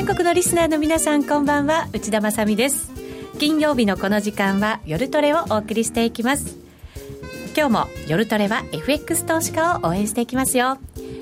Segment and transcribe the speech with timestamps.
[0.00, 1.86] 全国のリスナーの皆さんこんばんは。
[1.92, 2.90] 内田まさです。
[3.38, 6.56] 金曜日のこの時間は夜トレをお送りしていきます。
[7.54, 10.78] 今日も夜トレは FX 投資家を応援していきますよ。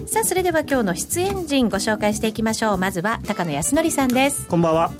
[0.07, 2.79] さあそれでは今日の出演陣ご紹介していきましょう。
[2.79, 4.47] まずは高野康則さんです。
[4.47, 4.93] こんばんは。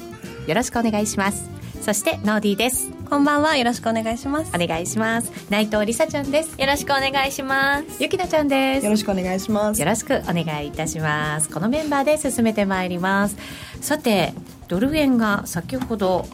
[0.49, 1.58] よろしくお願いします
[1.89, 2.91] そしてノーディーです。
[3.09, 3.57] こんばんは。
[3.57, 4.53] よろしくお願いします。
[4.55, 5.33] お願いします。
[5.49, 6.61] 内藤梨沙ちゃんです。
[6.61, 8.03] よろしくお願いします。
[8.03, 8.85] ゆきなちゃんです。
[8.85, 9.81] よろしくお願いします。
[9.81, 11.49] よろしくお願いいたします。
[11.49, 13.39] このメンバーで進めてまいります。
[13.81, 14.35] さて
[14.69, 16.29] ドル円が先ほど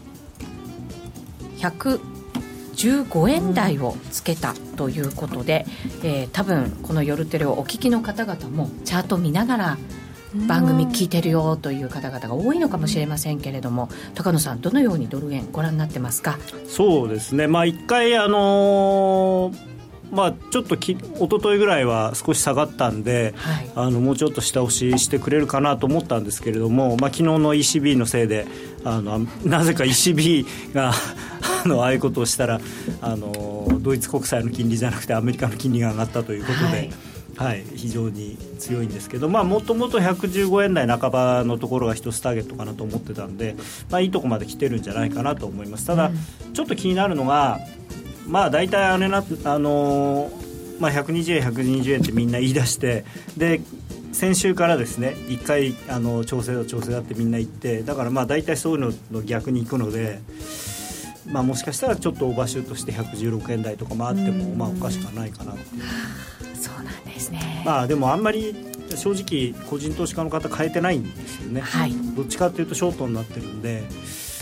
[1.58, 5.66] 115円台をつけたということで、
[6.02, 9.78] えー、多分この夜テレをお聞きの方々もチャート見ながら
[10.46, 16.38] 番組聞いてるよという方々が多いのかもしれませんけれども高野さんどのようにドル円ご覧になってますか？
[16.66, 17.46] そうですね。
[17.46, 19.74] まあ一回あのー
[20.12, 28.46] まあ、ちょっとき一昨日ぐらいは少し下がったんで、はい、あのもうちょっと下押ししてくれるかなと思ったんですけれども、まあ昨日の ECB のせいで
[28.84, 30.92] あのなぜか ECB が
[31.64, 32.60] あのああいうことをしたら
[33.00, 36.64] あのドイツ国債の金利じゃなくてアメリカの金利が上がったということで。
[36.64, 36.90] はい
[37.36, 43.56] はい、非常に強いんですけどもともと115円台半ばのところが一つターゲットかなと思ってたんで、
[43.90, 47.60] まあ、いいとこまで来てるんじゃないかなと思いますただ、うん、ちょっと気になるのが
[48.26, 53.04] まあ大体あれな、あのー、まあ、120円120円ってみんな言い出して
[53.36, 53.60] で
[54.12, 60.20] 先週からですね1回あの調整だ調整だってみんな言ってだからまあ大体そういうのの逆に行くので。
[61.26, 65.82] まあ、もしかしたらちょっとオーバーシュートして116円台とか回ってもまあおかしくはないかなっていう。
[66.56, 67.62] そうなんですね。
[67.64, 68.54] まあでもあんまり
[68.96, 73.82] 正直個人投資家の方変えてないんですよね、はい、どっちかっていうとショートになってるんで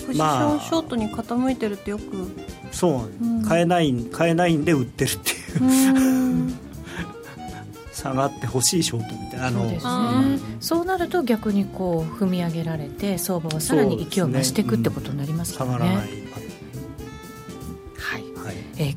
[0.06, 2.27] ポジションショートに傾いてるってよく、まあ、
[2.72, 5.34] そう、うん、買えない買えないんで売ってるってい
[6.48, 6.52] う。
[7.92, 9.50] 下がってほしいショートみたいな。
[9.52, 9.92] そうです、ね、
[10.61, 16.42] そうなると逆にこう踏み上げられて相場はさらに勢いを増していくってことになりますかね、ねうん、下がらないえー、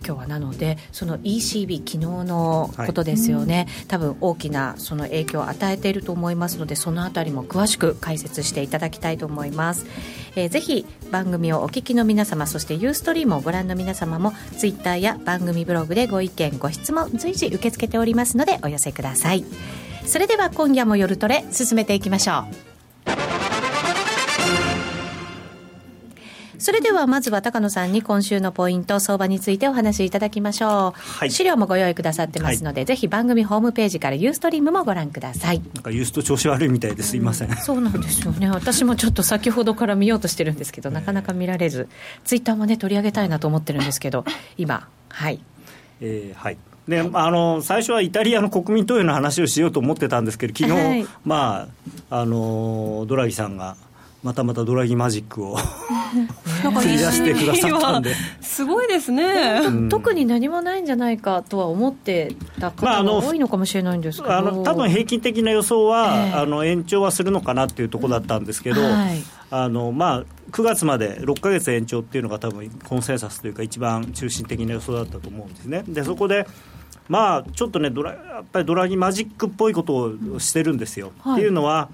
[0.06, 9.86] 今日はなのでその ECB 昨日のことですよね、はい、多分大きなその影響を与えていると思いますのでそのあたりも詳しく解説していただきたいと思います、
[10.36, 19.44] えー、ぜひ番組をお聞きの皆様そしてユーストリームをご覧の皆様もツイッターや番組ブログでご意見ご質問随時受け付けておりますのでお寄せください。
[20.06, 22.75] それでは今夜も夜トレ進めていきましょう
[26.66, 35.62] それではまずは高野さんに今週のポイント相場についてお話しいただきましょう、はい、資料もご用意くださってますので、はい、ぜひ番組ホームページからユーストリームもご覧ください。
[35.76, 37.16] なんかユースト調子悪いみたいです。
[37.18, 38.50] いません、うん、そうなんですよね。
[38.50, 41.88] 私もちょっと先ほどから見ようとしてるんですけどなかなか見られず。
[42.24, 44.26] ツイッターもね取り上げたいなと思ってるんですけど
[44.58, 44.88] 今。
[45.09, 45.40] はい。
[46.02, 46.58] えー、はい。
[46.88, 51.68] で、あの最初はイタリアの国民投票の話をしようと思ってたんですけど昨日、はい、ま
[52.09, 53.78] ああのドラギさんが
[54.25, 58.16] またまたドラギマジックを繰り出してくださったんで。
[58.41, 69.22] すごいですね、うん、特に何もないんじゃないかとは思ってた方が多いのかもしれないんですけど、まあ、あの多分平均的な予想は、えー、あの延長はするのかなっていうところだったんですけど、はい、
[69.52, 75.84] あのまあ、9月まで6か月延長っていうのが多分コンセンサスというか一番中心的な予想だったと思うんですね。
[75.88, 76.47] でそこで
[77.08, 81.12] まあ、ちょっとねドラ、やっぱりドラギマジックっぽいことをしてるんですよ。
[81.19, 81.90] はい、っていうのは、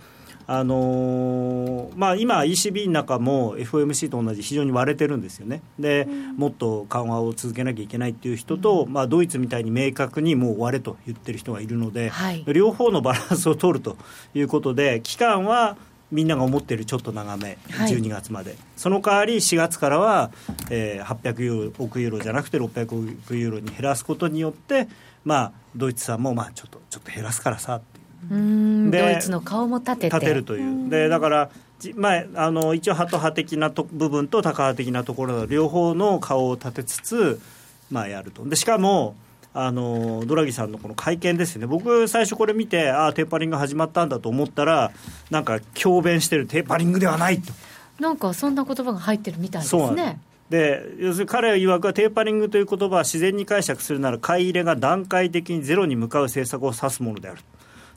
[0.54, 13.96] あのー、まあ、今、ECB の中も FOMC と同じ非常に割れてるんですよね、で、うん、もっと緩和を続けなきゃいけないっていう人と、うん、まあ、ドイツみたいに明確にもう割れと言ってる人がいるので、はい、両方のバランスを取ると
[14.34, 15.78] いうことで、期間は
[16.12, 20.32] みんなが思ってるちょっと長め、12月まで、はい、その代わり4月からは、
[20.70, 24.90] えー、800ユーロ億ユーロじゃなくて600億ユーロに減らすことによって、
[25.24, 27.98] まあ、ドイツさんもまあちょっとちょっと減らすからさう。
[27.98, 30.09] んドイツの顔も立てて。
[30.09, 30.90] 立てるという。
[30.90, 31.50] でだから
[31.96, 37.41] まあ、あの一応、ハト派的なと部分とタカ派的なところの両方の顔を立てつつ、
[37.90, 38.46] まあ、やると。
[38.46, 39.16] でしかも
[39.53, 41.66] あのドラギさんのこの会見ですね。
[41.66, 44.91] 僕最初これ見てああテーパリング始まったんだと思ったら
[45.29, 46.46] なんか強弁してる。
[46.46, 47.52] テーパリングではないと。
[48.00, 50.20] なんかそんな言葉が入ってるみたいですね。
[50.50, 57.41] で要するに彼は曰くはテーパリングという言葉は自然に解釈するなら買い入れが段階的にゼロに向かう政策を指すものである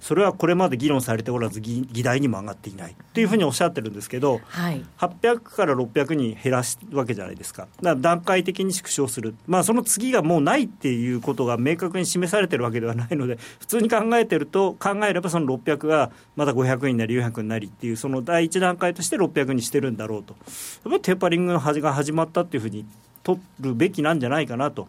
[0.05, 7.62] それはこれまで議論されておらず議題にも上がっていないというふうにおっしゃってるんですけど、はい、800から600に減らすわけじゃないですか。
[7.62, 20.35] だから段階的に縮小する、まあ、その次がもうないっていうことが明確に示されてるわけではないので普通に考えてると考えればその600がまた500になり400になりっていうその第一段階として600にしてるんだろうと。
[20.35, 20.45] やっ
[20.83, 22.85] ぱりテーパリングの端が始まったっていうふうに
[23.23, 24.87] 取るべきなんじゃないかなと。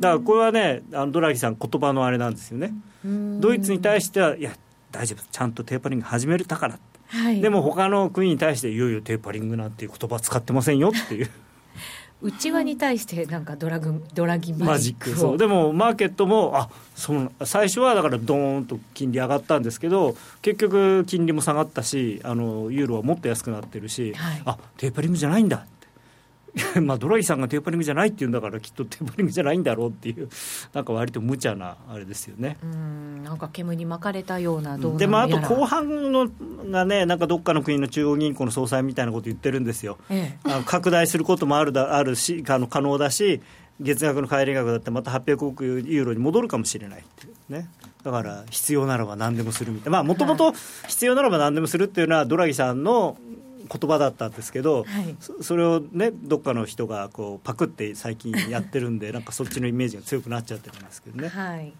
[0.00, 2.72] だからこれはね、あのドラギさん、言葉のあれなんですよね、
[3.04, 4.52] ドイツに対しては、いや、
[4.90, 6.78] 大丈夫、ちゃんとテーパリング始めたから、
[7.08, 11.30] はい、でも他の国に対していよいよテーパリングなんていう言葉使ってませんよっていう。
[12.20, 15.38] 内輪に対してなんかドラグドラギマジックそう。
[15.38, 25.64] でもマーケットもあその最初はだからドーンと金利上がったんですけど結局金利も下がったしあのユーロはもっと安くなってるし、はい、あテーパリングじゃないんだ
[26.82, 30.28] まあドラギさんがテーパリングじゃないっていうんだからきっとテーパリングじゃないんだろうっていう
[30.72, 32.56] なんか割と無茶なあれですよね。
[32.62, 36.28] うんなんか煙に巻かれたようなでもあと後半の
[36.70, 43.40] がねなんかどっかの国の中央銀行の総裁みたいなこと言ってるんですよ、ええ、拡大することもあるだあるしあの可能だし
[43.80, 47.68] 月額の帰り額だってまた800億ユーロに戻るかもしれないっていうね。
[48.02, 50.02] だから必要ならば何でもするみたいな。
[50.02, 50.52] もともと
[50.88, 53.16] 必要ならば何でもするっていうのはドラギさんの
[53.70, 61.28] 言葉だったんですけど、はい、それをねどっかの人がこうパクって最近やってるんで なんかそっちのイメージが強くなっちゃってるんですけどね。
[61.28, 61.72] はい、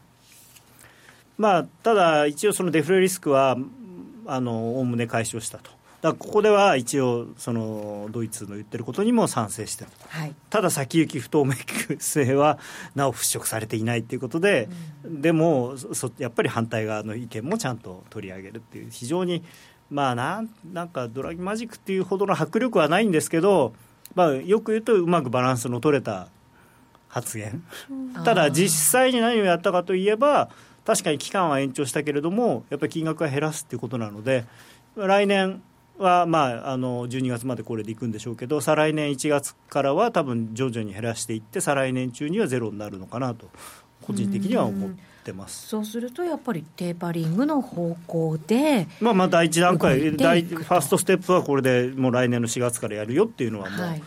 [1.36, 3.56] まあ、ただ一応そのデフレリスクは
[4.26, 5.78] おおむね解消したと。
[6.00, 11.54] だここでは一応そのドイツの言ってることにも賛成してる、はい、ただ先行き不透明
[11.98, 12.58] 性は
[12.94, 14.68] なお払拭されていないということで、
[15.04, 19.42] うん、でもそやっぱり反対側の意見もちゃんと取り上げるっていう非常に
[19.90, 23.74] まあなんなんかドラギマジックっていうほどの迫力はないんですけど、
[24.14, 26.28] まあ、よく言うとうまくバランスの取れた
[27.08, 27.62] 発言、
[28.24, 30.50] ただ実際に何をやったかといえば
[30.84, 34.44] 確かに期間は延長したけれどもやっぱり金額は減らすっていうことなので
[34.94, 35.62] 来年
[35.98, 43.48] は、まあ、あの12月までこれでいくんでしょうけど再来年1月からは多分徐々に減らしていって再来年中にはゼロになるのかなと
[44.02, 45.07] 個人的には思って。
[45.28, 45.68] ってます。
[45.68, 54.02] そうするとやっぱりテーパリングの方向で、まあ、まあ第一段階第ファーストステップはこれでもう来年の4月からやるよっていうのはもう、はい、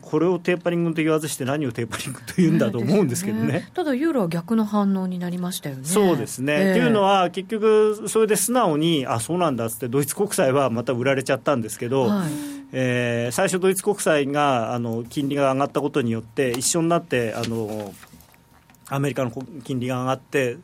[0.00, 5.84] これをテーパリングと言わずして何をテーパリングと言うんだと思うんですけどね、ね、ただユーロは逆の反応になりましたよね。
[5.84, 12.30] そうですね、えー、っていうのは結局それで素直にあそうなんだっつってドイツ国債はまた売られちゃったんですけど、はい、
[12.72, 17.94] えー、最初ドイツ国債があの金利が上がったことによって一緒になってあの
[18.88, 19.32] アメリカの
[19.64, 20.58] 金利が上がって、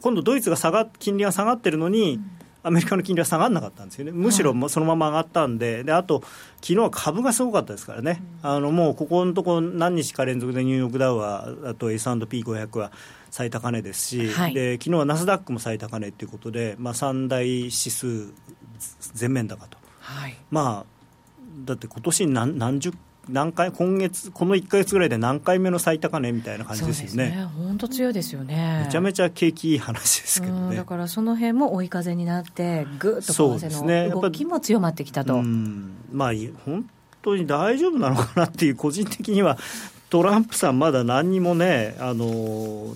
[0.00, 2.20] 今度、ドイツが下が金利が下がってるのに、
[2.62, 6.22] アメリカの金利は下がらなかったんですよね、むしろそのまま上がったんで、であと、
[6.56, 12.90] 昨日は株がすごかったですからね、あのもうここのところ、何日か連続でニューヨークダウは、あと S&P500 は
[13.30, 18.32] 最高値ですし、はい、で昨日はナスダックも最高値ということで、まあ、3大指数
[19.14, 20.96] 全面高と、はい、まあ、
[21.64, 22.92] だって今年何何十
[23.28, 27.48] 何回今月この1か月ぐらいで何回目の最高値みたいな感じですよね。
[27.56, 28.82] 本当、ね、強いですよね。
[28.86, 30.76] めちゃめちゃ景気いい話ですけどね。
[30.76, 36.32] だからその辺も追い風になってぐっと為替の動きも強まってきたと、ね、まあ
[36.64, 36.88] 本
[37.22, 39.58] 当に大丈夫なのかなっていう個人的には
[40.08, 42.94] トランプさんまだ何にもねあの、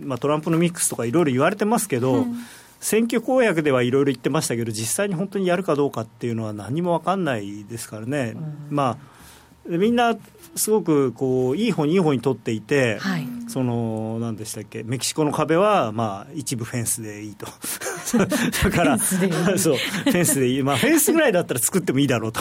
[0.00, 2.36] まあ、トランプのミックスとかいろいろ言われてますけど、うん。
[2.80, 9.19] 選挙公約ではいろいろ言ってましたけど実際に本当にやるかどうかっていうのは何も分かんないですからね、うん、まあ
[9.66, 10.16] みんな
[10.56, 17.46] すごくこういい方にいい方に取っていて、はい、その何でしたっけメキシコの壁はまあ一部フェンスでいいと。
[18.62, 22.40] だからそうフェンスでいい、まあ、フェンスぐらいだったら作ってもいいだろうと。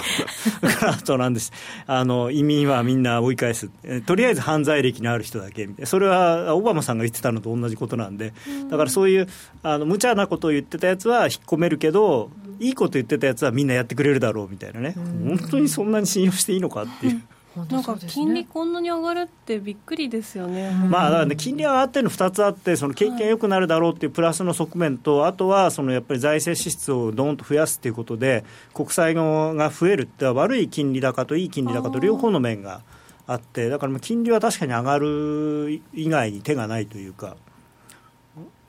[0.62, 1.52] だからあとなんです。
[1.86, 3.70] あの移民はみんな追い返す。
[4.06, 5.70] とりあえず犯罪歴のある人だけ。
[5.84, 8.34] それはオバマさんが言ってたのと同じことなんで。
[8.70, 9.28] だからそういう
[9.62, 17.22] あの無茶なことを言ってたやつは引っ込めるけどいいこと言ってたやつはみんなやってくれるだろうみたいなね、本当にそんなに信用していいのかっていう。
[17.56, 32.82] なんか金利こんなに上がるってびっくりですよね、まあ、だからね、金利が上がってるの2つあって、その景気が良くなるだろうっていうプラスの側面と、あとはそのやっぱり財政支出をどんと増やすということで、国債が増えるって、悪い金利高といい金利高と両方の面が
[33.26, 37.36] あって、だから金利は確かに上がる以外に手がないというか。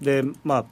[0.00, 0.64] でまあ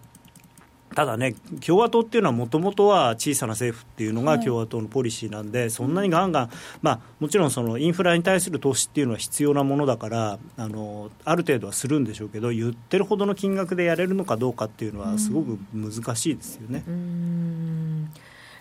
[0.99, 6.50] ただね、共和党っていうのはもともとは小さな政府っていうのが共和党のポリシーなんで、はい、そんなにガンガン、
[6.83, 16.83] まあ、もちろんそのインフラに対する投資っていうのは必要なものだからあの、ある程度はするんでしょうけど、言ってるほどの金額でやれるのかどうかっていうのは、すごく難しいですよね。
[16.88, 17.48] うん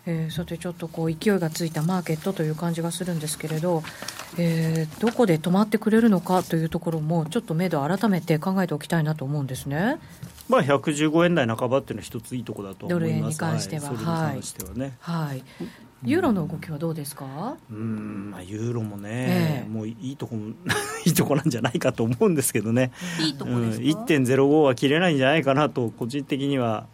[0.09, 3.83] えー、さてちょっとこう勢いがついたマーケットという感じがするんですけれど、
[4.37, 9.97] えー、どこで止まってくれるのかというところもちょっと目処改めて考えておきたいなと思うんですね。
[10.47, 13.03] まあ115円台半ばっていうのは一ついいところだと思います。
[13.03, 14.95] ドル円に関しては、はい、ね。
[15.01, 15.43] はい。
[16.03, 17.57] ユーロの動きはどうですか？
[17.69, 20.37] うん、まあユーロもね、えー、もういいとこ
[21.05, 22.91] いいとこなんじゃないかと思うんですけどね。
[23.19, 23.83] いいとこですか？
[23.83, 26.87] 一点ゼロ五は切れないんじゃないかなと個人的には。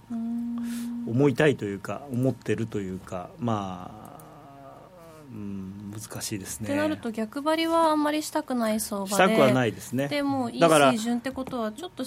[1.07, 4.83] 思いたいというか思ってるというかまあ、
[5.31, 6.67] うん、難しいですね。
[6.67, 10.07] ってなると逆張りはあんまりしたくない相場でしたくはないですね。
[10.07, 12.03] でもいい水準ってことはちょっと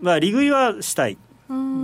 [0.00, 1.18] まあ利食いはしたい。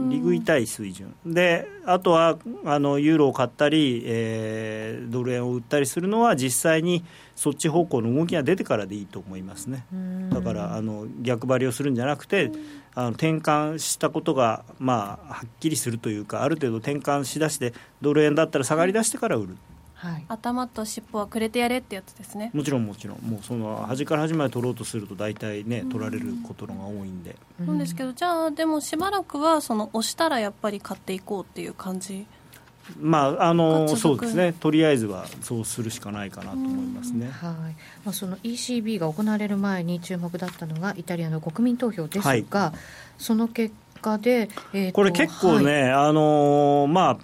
[0.08, 1.14] 利食いたい水準。
[1.26, 7.04] であとはあのユーロを買ったり、えー、ドル円を売ったりするのは実際に
[7.34, 9.84] そっち方向の動きが出てからでいいと思いますね。
[10.30, 12.52] だからあの逆張りをするんじゃなくて
[12.94, 19.56] あの転換したことが、まあ、はっきりするというかある程度転換しだしてドル円だったら下がりだしてから売る。
[20.12, 22.50] はい、頭と尻尾はくれてやれってやつですね。
[22.54, 23.18] もちろんもちろん。
[23.18, 27.36] もうその端から端まで取ろうとすると大体ね取られることのが多いんで。
[27.58, 32.26] なんですけどじゃあでもしばらくはその押したらやっぱり買っていこうっていう感じ。
[33.00, 34.52] まああのそうですね。
[34.52, 37.52] とりあえずはそうするしかないかなと思いますね、はい。
[38.04, 42.44] まあ、その ECB が行われる前に注目だったのがイタリアの国民投票ですが、はい、
[43.18, 47.18] その結果で、えー、これ結構ね、はい、あのまあ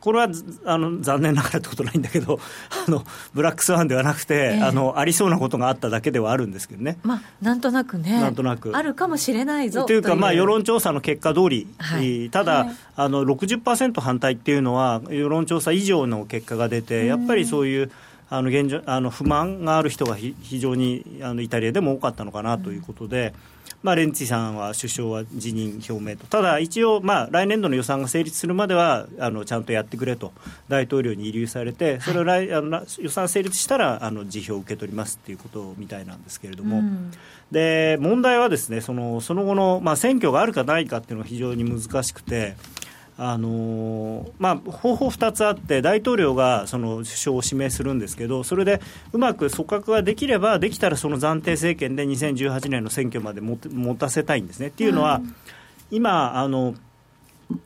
[0.00, 0.28] これは
[0.64, 2.40] あの残念ながらってことないんだけど
[2.86, 8.72] あのブラックスワンではなくて、えー、あのありそうなことがあっただけではあるんですけどね、まあ、なんとなくねなんとなく。
[8.74, 17.90] あるかもしれないぞというかまあ、世論調査の結果通り、はい、ただ、はい、あの60%反対っていうのは世論調査以上の結果が出てやっぱりそういう
[18.30, 23.34] あの現状あの不満がある人が非常にあのイタリアでも多かったのかなということで。
[23.46, 30.32] うんまあ、レンツィさんは首相は辞任表明と、ただ一応、まあ、来年度の予算が成立するまではあのちゃんとやってくれと、
[30.68, 37.12] 大統領に慰留されて、それを来、はい、あの予算成立したらあの辞表を受け取りますっていうことみたいなんですけれども、うん、
[37.50, 42.54] で問題はですねそのその後の、まあ、選挙があるかないかっていうのが非常に難しくて。
[43.18, 48.80] あのまあ、方法2つあって、大統領がその首相を指名するんですけど、それで
[49.12, 53.56] うまく組閣ができれば、できたらその暫定政権で2018年の選挙まで持
[53.96, 54.68] たせたいんですね。
[54.68, 55.20] っていうのは、
[55.90, 56.74] 今あの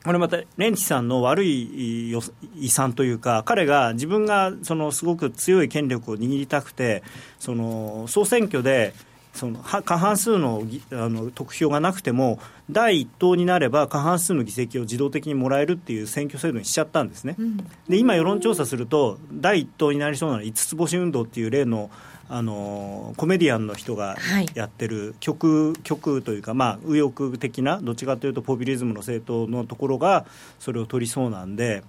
[0.03, 2.11] これまたレンチさんの悪い
[2.55, 7.03] 遺産というか、彼が自分がそのすごく強い権力を握りたくて、
[7.39, 8.93] その総選挙で
[9.37, 12.39] その過半数のあの得票がなくても、
[12.69, 21.89] 第1党になれば過半数の議席を自動的にもらえるっていう選挙制度にしちゃったんですね、うん、で今、世論調査すると、第1党になりそうな五つ星運動っていう例の
[22.29, 24.17] あのコメディアンの人が
[24.53, 30.25] やってる極,、極というか、まあ、右翼的な、どっちかというとポピュリズムの政党のところが
[30.59, 31.83] それを取りそうなんで。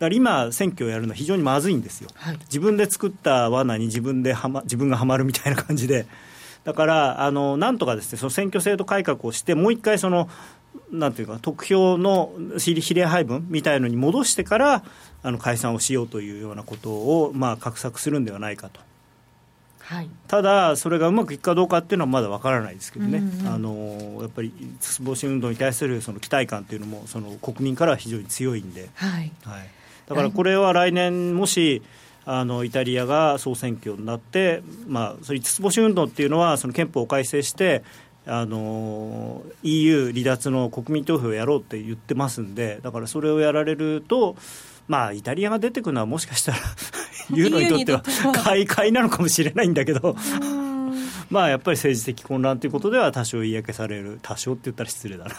[0.00, 6.06] だから今、選挙をやるのは非常にまずいんですよ、はい、自分で作った罠に自分では、ま、自分がはまるみたいな感じで、
[6.64, 10.28] だからあのなんとかですねその選挙制度改革をしてもう一回その
[10.90, 14.84] なんていうか得票の比例配分みたいのに戻してから
[15.22, 18.80] あの解散をしようというようなことをまあ画策するんではないかと。
[19.80, 29.70] はい、ただ、それがうまくいくかどうかっていうのはまだわからないですけどね、うんうん、あのやっぱりつぼし運動に対するその期待感っていうのもその国民からは非常に強いんで、はい、はい、
[30.06, 31.82] だからこれは来年、もし
[32.26, 37.84] あのイタリアが総選挙になって、まあ、それ五つ星運動っていうのはその憲法を改正して
[38.26, 44.36] あの EU 離脱の国民投票をやろうって言ってますんでだからそれをやられると、
[44.88, 46.58] まあ、イタリアが出てくるのはもしかしたら
[47.30, 50.16] ユーロにとっては買い買いなのかもしれないんだけど。
[51.30, 55.30] まあやっぱり政治的混乱ということでは多少嫌気される多少って言ったら失礼だな。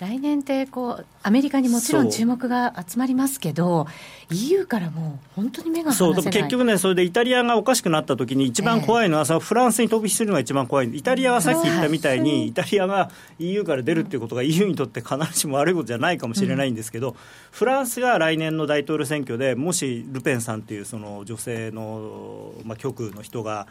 [0.00, 3.86] 来年ってこうアメリカにもちろん注目が集まりますけど
[4.30, 10.96] EU からもう本当に目がそう結局ねそれでイタリアがおかしくなった時に一番怖いのは、えー、フランスに飛び火するのが一番怖い。
[10.96, 17.16] イタリアはさっき言ったみたいに、イタリアが EU から出るっていうことが EU にとって必ずしも悪いことじゃないかもしれないんですけど、うん、
[17.50, 23.66] フランスが来年の大統領選挙でもしルペンさんっていうその女性の、まあ、極右の人が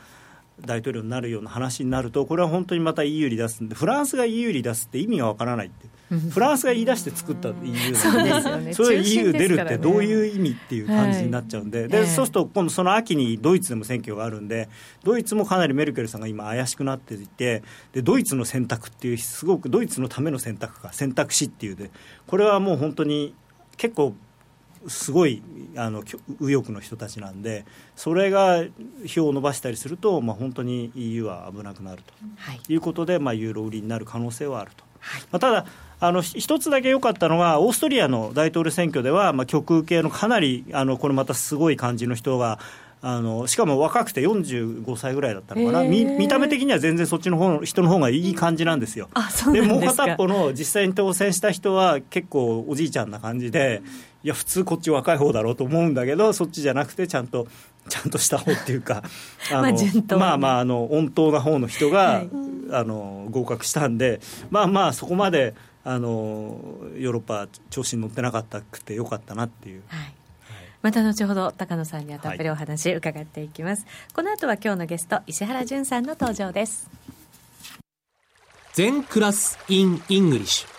[0.65, 5.87] 大統領になるような話になるとこれは本当にまた EU に出すんでフランスが EU に出すって意味がわからないって
[6.31, 7.53] フランスが言い出して作った EU
[7.93, 14.69] なのにそれ EU 出るってどういう意味っていう感じになっちゃうんで,、でそうすると今度その秋にドイツでも選挙があるんで
[15.03, 17.63] ドイツもかなりメルケルさんが今怪しくなっていて
[17.93, 21.91] でドイツの選択っていうすごくドイツのための選択か選択肢っていうで
[22.27, 23.35] これはもう本当に
[23.77, 24.15] 結構
[24.87, 25.41] すごい
[25.75, 26.03] あの
[26.39, 28.63] 右翼の人たちなんでそれが
[29.05, 34.83] 票を伸ばしたりすると、まあ、本当に EU は危なくなると、はい、いうことで、まあ、ユーロ売りになる可能性はあると。
[35.01, 35.65] はい、まあ、ただ
[36.01, 42.59] あの一つだけ良かったのは、オーストリアの大統領選挙では、まあ、極右系のかなり、あのこれまたすごい感じの人が、
[43.01, 49.09] あのしかも若くて45歳ぐらいだったのかな、見見た目的には全然そっちの方の人の方がいい感じなんですよ。
[49.53, 53.81] でもう片っぽの実際に当選した人は結構おじいちゃんな感じで、
[54.23, 57.47] いや普通こっち若い方だろうと思うんだけどそっちじゃなくてちゃんと
[57.87, 59.03] ちゃんとした方っていうか
[59.51, 62.29] あのまあまああの温当な方の人が、はい、
[62.71, 66.59] あの合格したんでまあまあそこまであの
[66.97, 69.83] ヨーロッパ調子に乗ってなかったくてよかったなっていう。
[69.87, 70.13] はい。
[70.81, 76.89] また後ほど高野さんにはたっぷりお話伺っていきます、はい、この後は今日のゲスト石原順さんの登場です。
[78.73, 80.78] 全クラス in English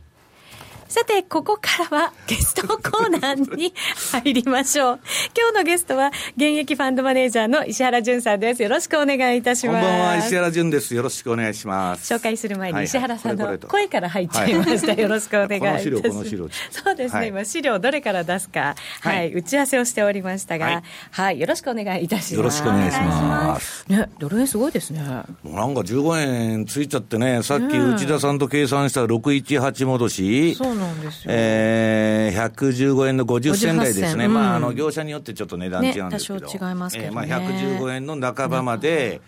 [0.91, 3.73] さて、ここからはゲストコーナーに
[4.11, 4.99] 入りましょう。
[5.33, 8.61] 今日のゲストは、現役ファンドマネージャーの石原淳さんです。
[8.61, 9.87] よろしくお願いいたします。
[9.87, 10.93] こんばんは、石原淳です。
[10.93, 12.13] よろしくお願いします。
[12.13, 14.91] 紹介する前に石原さんの声から入っちゃいました。
[14.91, 16.81] よろしくお願いいたします。
[16.83, 22.35] そうですね、今資料どれから出すか、はい、打ち合わせをしておりましたが、はい、よろしくお願いいたします。
[22.35, 23.85] よろしくお願いします。
[23.87, 25.01] ね、ドル円すごいですね。
[25.41, 30.55] もうなんか15円ついちゃってね、さっき内田さんと計算した618戻し。
[30.55, 31.33] そうなんですよ。
[31.33, 39.21] えーえー、115円の50銭台ですね、うん、まあ、あの業者によってちょっと値段違うんですけど、ね、多少違いますけど、ね、えー、まあ、115円の半ばまで、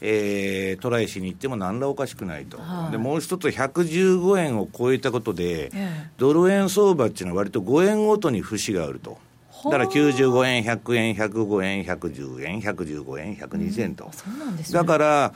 [0.00, 5.70] えー、トライしに行っても何らおかしくないと、はい、でもう一つ、115円を超えたことで、
[6.16, 9.18] ドル円相場っていうのは、割と5円ごとに節があると。
[9.64, 14.10] だから95円、100円、105円、110円、115円、120円と。
[14.26, 14.56] うん。
[14.56, 15.34] ね、だから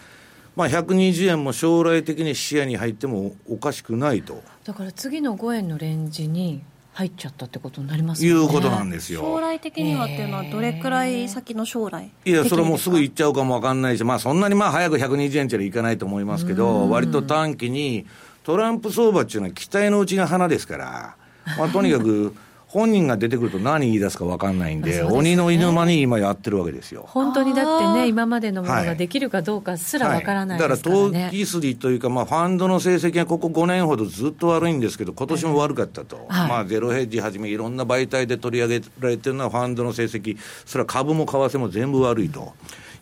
[0.56, 4.42] まあ、120円も将来的に視野に入ってもおかしくないと。
[4.64, 6.62] だから次の5円のレンジに
[6.94, 8.29] 入っちゃったってことになりますね。
[8.29, 9.20] いうことなんですよ。
[9.20, 18.07] 将来的にはっていうのはどれくらい先の将来いやそれもすぐ行っちゃうかもわかんないしまあそんなにまあ早く120円っていかないと思いますけど割と短期に
[18.44, 21.16] トランプ相場っていうのは期待のうちが花ですから、
[21.59, 22.35] まあ、とにかく
[22.74, 27.04] 本人が出てくると何言い出すか分かんないんで、でね、鬼の犬間に今やってるわけですよ。
[27.06, 30.64] 本当にだってね、今までのものができるかどうかすら分からない、ね。
[30.64, 42.54] はい、だから投機筋というか、まあ、ファンドの成績がここ5年ほどずっと悪いんですけど、今年も悪かったと、はい、まあ、ゼロヘッジはじめ、いろんな媒体で取り上げられてるのは、ファンドの成績、それは株も為替も全部悪いと。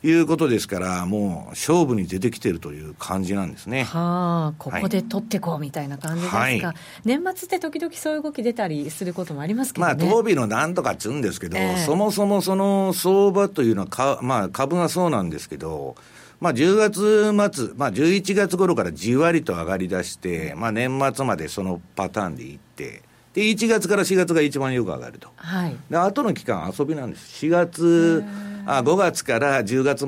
[0.05, 3.85] いうことですから、もう勝負に出てきてるという感じなんですね。
[3.85, 6.63] はあ、ここで取ってこうみたいな感じですか、はい、
[7.05, 15.95] 年末って時々そういう動き出たりすることもありますけど、ね、まあ、当日のなんとかっつうんですけど、えー、そもそもその相場というのはか、まあ、株がそうなんですけど、
[16.41, 23.03] まあ、10月末、まあ、11月頃からじわりと上がりだして、まあ、年末までそのパターンでいって、
[23.35, 28.25] で1月から4月が一番よく上がると、はい、で後の期間、遊びなんです、4月、
[28.67, 30.07] あ5月から10月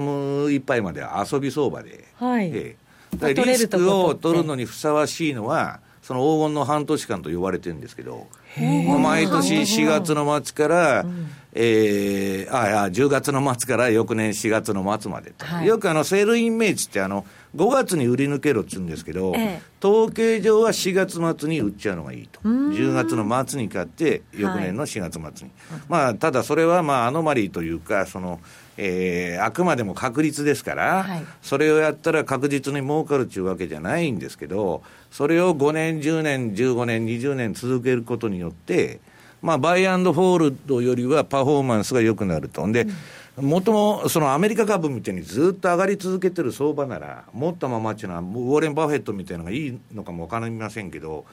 [0.53, 2.77] いっぱいまでは遊び相場で、はい、え
[3.23, 17.25] え、リスクを取るのにふさわしいのは、その黄金の半年間と呼ばれてるんですけど、毎年4月の末から、うん、えー、ああ10月の末から翌年4月の末までと、はい、よくあのセールインメージってあの、
[17.57, 28.41] 5月に売り抜けろって言うんですけど、ええ、統計上は4月末に売っちゃうのがいいと、10月の末に買って、翌年の4月末に、はい、まあ、ただそれはまあアノマリーというか、その
[28.77, 39.01] えー、あくまでも確率ですから、はい、それをやったら確実に儲かるっていうわけじゃないんですけど、それを5年、10年、15年、20年続けることによって、
[39.43, 42.67] まあ、バイアンドフォールドよりはパフォーマンスが良くなると。
[42.73, 42.95] で、うん
[43.37, 51.25] もともそのアメリカ株みたいにずっと上がり続けてる相場なら、持ったままっていうのは、ウォーレン・バフェットみたいなのがいいのかも分かりませんけど、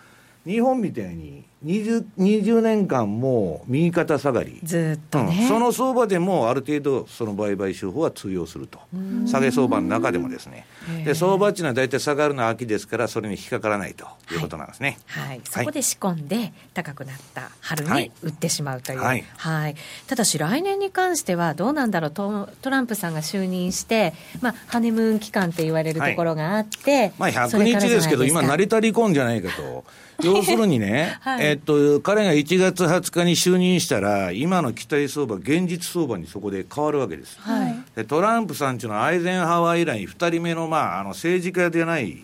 [0.45, 5.37] 日本みたいに 20, 20年間も右肩下がり、ずっと、ね。
[5.41, 8.79] うん、その相場でもある程度、その売買手法は通用すると、
[9.27, 10.65] 下げ相場の中でもですね、
[11.05, 19.75] で相場っていうのは大体下がるのは秋ですから、それに引っかからないということなんですね、はい、はい、そこで仕込んで、高くなった春に売ってしまうという、はい、はい、
[20.07, 29.83] ただし、来年に関してはどうなんだろうト、トランプさんが就任して、まあ、ハネムーン期間って言われるところがあって、まあ、100日ですけど、今、成り足り込んじゃないかと。
[30.25, 37.37] 要するにね、 はい、えっと、彼が1月20日に就任したら、今の期待相場、現実相場にそこで変わるわけです。
[37.39, 42.23] はい、でトランプさんっていうのは、アイゼンハワー以来、2人目の,、まあ、あの政治家でない、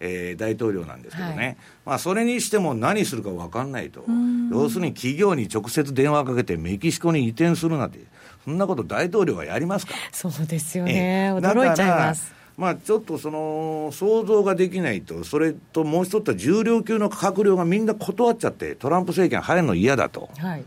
[0.00, 4.04] えー、大統領なんですけどね、はい、まあ、それにしても何するか分かんないと、
[4.50, 8.00] 要するに企業に直接電話かけて、メキシコに移転するなんて、
[8.44, 9.94] そんなこと大統領はやりますか？
[10.12, 12.33] そうですよね、驚いちゃいます。
[12.56, 20.64] まあ、ちょっとその想像ができないと、それともう一つは重量級の閣僚がみんな断っちゃって、トランプ政権入るの嫌だと、はい、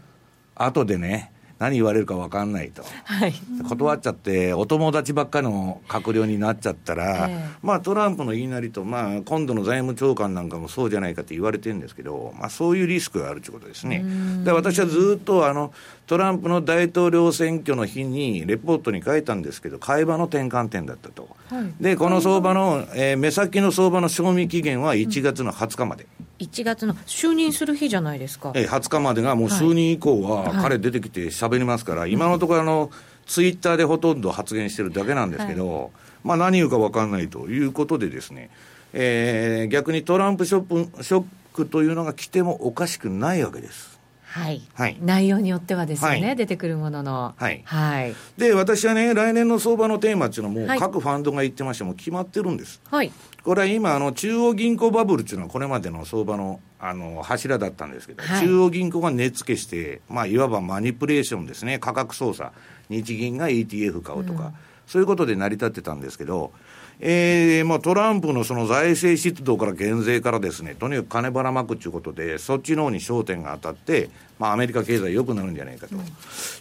[0.55, 3.33] 後でね、何言われるか分かんないと、はい、
[3.67, 14.03] 断っちゃって、お友達ばっかりの閣僚になっちゃったら、えー、まあ、トランプの言いなりと、まあ、今度の財務長官なんかもそうじゃないかって言われてるんですけど、まあ、そういうリスクがあるということですね。
[14.43, 15.73] で私はずっとあの
[16.05, 26.05] トランプの大統領選挙の日にレポートに書いたんですけど、会話の転換点だったと、はい、でこの相場の、えー、目先の相場の賞味期限は1月の20日まで。
[26.19, 28.51] うん1月の就任する日じゃないですか。
[28.55, 32.91] え20日までが、もう就任以降は、彼出てきて喋りますから、はい、今のところあの、
[33.25, 35.89] ツイッターでほとんど発言してるだけなんですけど、はい、
[36.23, 38.49] まあ、何言うか分かんないということでですね、
[38.93, 43.97] えー、逆にトランプショップショックというのが来てもおかしくないわけです。
[44.27, 52.81] はい、はい、内容によってはですよね、はい、出てくるものの、はい、はい、で私はね、来年の相場のテーマっていうのは、もう各ファンドが言ってまして、も決まってるんです。
[52.91, 53.11] はい、
[53.47, 62.51] これは今、あの中央銀行バブルっていうのは、これまでの相場のあの柱だったんですけど、はい、中央銀行が値付けして、まあ、いわばマニプレーションですね、価格操作、
[62.89, 64.53] 日銀が ETF 買うとか、うん、
[64.85, 66.51] そういうことで成り立ってたんですけど、
[66.99, 76.03] えーまあ、トランプのその財政出動から減税からですね、とにかく金ばらまくということで、そっちの方に焦点が当たって、まあ、アメリカ経済良くなるんじゃないかと、うん、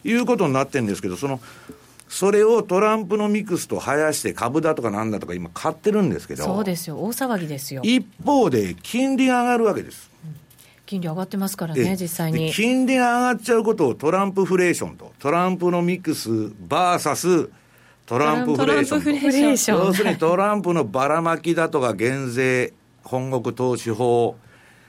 [0.08, 1.40] いうことになってるんですけど、その
[2.08, 6.44] それをトランプのミクスと生やして株だとかなんだとか今買ってるんですけど。
[6.44, 6.96] そうですよ。
[6.98, 7.82] 大騒ぎですよ。
[7.84, 10.10] 一方で金利が上がるわけです。
[10.86, 12.52] 金利上がってますからね、実際に。
[12.52, 17.50] 金利が上がっちゃうことをトランプフレーションと、トランプのミクスバーサス
[18.06, 18.84] トランプフレー
[19.56, 19.84] ション。
[19.84, 24.36] 要するにトランプのばらまきだとか減税、本国投資法、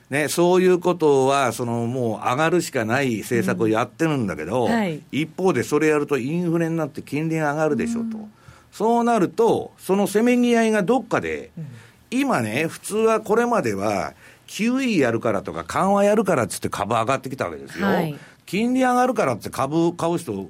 [0.09, 4.71] ね、そういうことは、そのもう上がるしかない政策をやってるんだけど、うん。
[4.71, 8.31] はい、一方でそれやるとインフレになって金利が上がるでしょと、うん、
[8.71, 11.67] そうなると、そのせめぎ合いがどっかで、うん、
[12.09, 14.13] 今ね、普通はこれまでは、
[14.47, 17.87] QE やるからとか、緩和やるからっつって株上がってきたわけですよ。
[17.87, 20.49] はい、金利上がるからって株買う人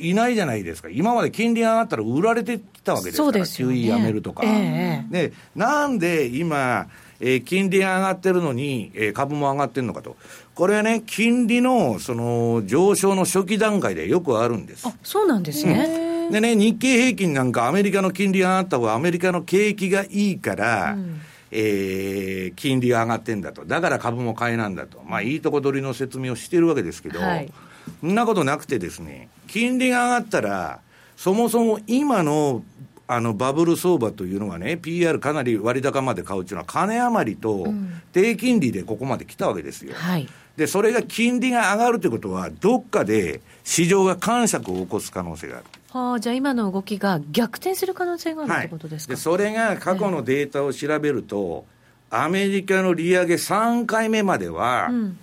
[0.00, 4.42] いないじゃないですか、今まで金利が上がったら売られてきたわけですから、ね、QE やめるとか。
[4.44, 6.88] えー、でなんで今
[7.20, 10.16] えー、金利が上がってるのに、えー、株も上がってるのかと。
[10.54, 14.86] これはね、金利の、その、上昇の初期段階でよくあるんです。
[14.86, 16.26] あ、そうなんですね。
[16.26, 23.64] うん、でね、日経平均なんかアメリカの金利が上がった方がアメリカの景気がいいから、うん、えー、金利が上がってんだと。
[23.64, 25.02] だから株も買いなんだと。
[25.06, 27.52] まあ、いいとこ取りの説明をしてるわけですけど、はい、
[28.00, 30.80] そんなことなくてですね、金利が上がったら、
[31.16, 32.62] そもそも今の
[33.10, 37.66] あのバブル相場というのはね、PR かなり割高まで買うっていうのは、金余りと
[38.12, 39.92] 低金利でここまで来たわけですよ。
[39.92, 45.64] うんはい、で、それが金利が上がるということは、どっかで市場が感触を起こす可能性がある。
[45.90, 51.64] はあ、じゃあ今の動きが逆転する可能性があるってことですか、はい、でそれが過去のデータを調べると、
[52.10, 55.18] アメリカの利上げ3回目までは、うん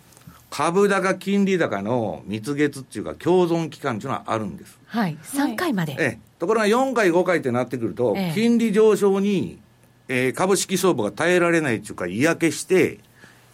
[0.56, 4.80] 株高、金利高の蜜月っていうか、共存期間っていうのはあるんです。
[4.96, 5.98] はい、3回まで。
[6.00, 9.60] ええ、ところが4回、5回ってなってくると、ええ、金利上昇に、
[10.08, 13.00] えー、株式相場が耐えられないっていうか、嫌気して、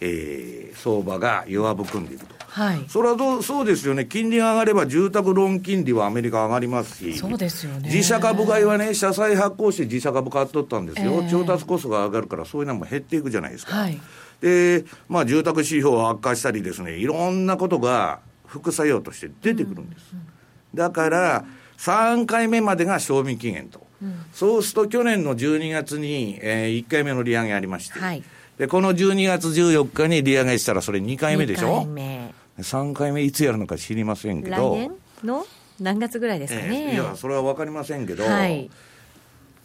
[0.00, 2.34] えー、相場が弱含んでいると。
[2.46, 7.88] はい、それはどうそうですよね、金利が上がれば住宅ローン金利はアメリカ上がりますし、そうですよね。
[7.88, 13.74] 自社株買いはね、社債発行して自社株買っとったんですよ、えー、調達コストが上がるから、そういうのも減っていくじゃないですか。
[13.74, 13.98] はい。
[14.42, 20.14] で、まあ、住宅指標を悪化したりですね、いろんなことが副作用として出てくるんです。
[20.74, 21.44] だから、
[21.78, 23.86] 3回目までが賞味期限と。
[24.02, 28.22] うん、そうすると去年の12月に、えー、1回目の利上げありまして、はい、
[28.58, 32.34] でこの12月14日に利上げしたらそれ2回目でしょ？2回目。
[32.58, 34.74] 3回目いつやるのか知りませんけど。
[34.74, 35.46] 来年の？
[35.80, 38.70] 何月ぐらいですかね、えー、いやそれは分かりませんけど、はい、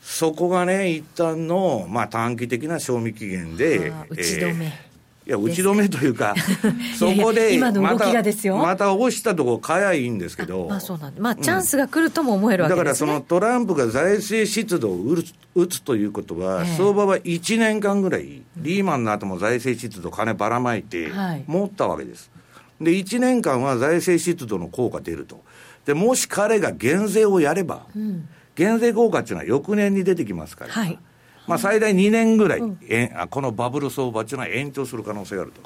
[0.01, 4.65] そこがね、一旦の、まあ、短期的な賞味期限で、打ち止め。
[4.65, 4.86] えー
[5.27, 6.33] いや、打ち止めというか、
[6.97, 8.57] そこで、今の動きがですよ。
[8.57, 10.67] また押したとこ買やいいんですけど。
[10.69, 15.15] まあそうなんまあチャンスが来るとも思えるわけですね、だからそのトランプが財政出動を
[15.55, 21.09] 打つということは、えー、相場は1年間ぐらい、リーマンの後も財政出動金ばらまいて、
[21.45, 22.31] 持ったわけです。
[22.79, 25.43] で、1年間は財政出動の効果出ると。
[25.85, 30.97] で、もし彼が減税をやれば、うん減税効果っていうのは翌年に出てきますから、はい、
[31.47, 35.61] まあ、最大2年ぐらい、うん、えこのバブル相場っていうのは延長する可能性があると。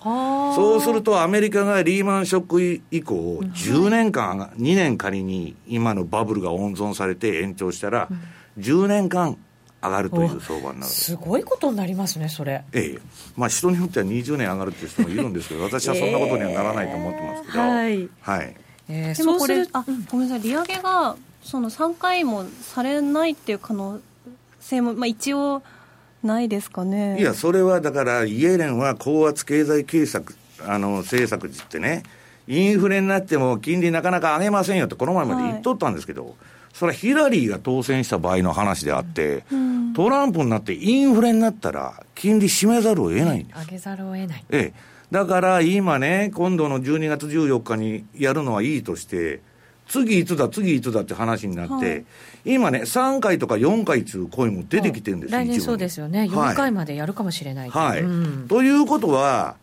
[0.53, 8.07] そうすると、アメリカがリーマンショック以降、10年間、2年仮に今のバブルが温存されて延長したら、
[8.59, 9.37] 10年間
[9.81, 12.63] 上がるという相場になるすごいことになりますね、それ。
[12.73, 12.99] ええ。
[13.35, 17.53] まあ、人によっては20年上がるっていう人もいるんですけど、私はそんなことにはならないと思ってますけど。
[17.59, 18.09] えー、はい。
[18.21, 18.55] はい。
[18.89, 23.99] えー、でもこれ、あ、ごめんなさい、利上げがその3回もされないっていう可能
[24.62, 25.62] 性も、まあ、一応
[26.24, 32.04] ないですかねいやそれはだからイエレンは高圧経済政策あの政策ってね
[32.47, 36.34] インフレになっても金利なかなか上げませんよってこの前まで言っとったんですけど、はい
[36.74, 43.60] それはヒラリーが当選した場合の話であって、うん、トランプになってインフレになったら、金利締めざるを得ないんです。
[43.60, 44.45] 上げざるを得ない。
[44.50, 44.91] ええ。
[45.12, 49.41] だから今ね、今度の12月14日にやるのはいいとして、
[49.91, 52.06] 次いつだ、次いつだって話になって、はい、
[52.45, 57.69] 今ね、3回とか4回という声も出てきてるんです来年そうですよね、4回までやるかもしれない。
[57.69, 58.08] はい、う
[58.43, 59.56] ん、ということは、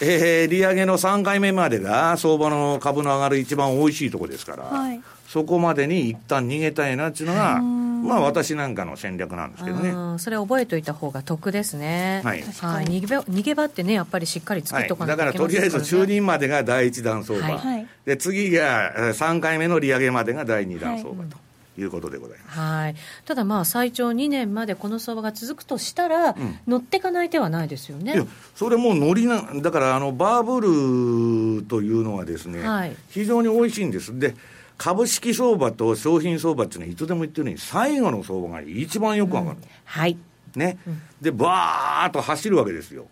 [0.00, 10.18] えー、利上げの3回目までが相場の株の上がる一番おいしいところですから、はい、そこまでに一旦逃げたいなっていうのが、まあ私なんかの戦略なんですけどね。
[10.18, 12.22] それ覚えておいた方が得ですね。
[12.24, 12.42] はい。
[12.42, 15.26] はい、逃げ場逃げ場ってね、やっぱりしっかり作っとかないとい。
[15.26, 21.36] だからとりあえず就任までが第一段相場、はい、で次が3回目の利上げまでが第二段相場と。
[21.36, 21.82] い。
[21.84, 28.26] うことでございます、はい、ただ、まあ最長2年までこの相場が続くとしたら、うん、乗っていかない手はないですよね。
[28.56, 34.18] それもう乗りな、だからあのバブルというのはですね、はい、非常に美味しいんです。
[34.18, 34.34] で
[34.78, 40.16] 株式相場と商品相場っていうのは、いつでも言ってるように、最後の相場が一番よくわかる、うん、はい。
[40.54, 43.06] ね、うん、で、ばーっと走るわけですよ。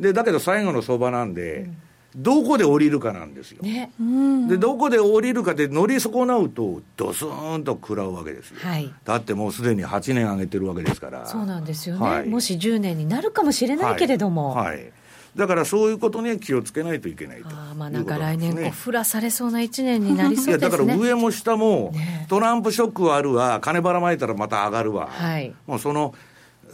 [0.00, 1.66] で、だけど最後の相場なんで、
[2.14, 3.62] うん、どこで降りるかなんですよ。
[3.62, 3.92] ね、
[4.48, 8.56] で、どこで降りるかで乗り損なうと、ドスーンと食らうわけですよ。
[8.62, 11.26] はい、だってもうすでに8年上げてるわけですから。
[11.26, 12.00] そうなんですよね。
[12.00, 14.54] はい、もし10年になるかもしれないけれども。
[14.54, 14.92] はい、はい
[15.36, 20.52] だからそういうことには気をつけないといけないとあまあなんか来年こう、降らされそうな1年になりそうですね。
[20.52, 21.92] いやだから上も下も、
[22.28, 26.14] トランプショックはあるわ、金ばらまいたらまた上がるわ、はい、もうその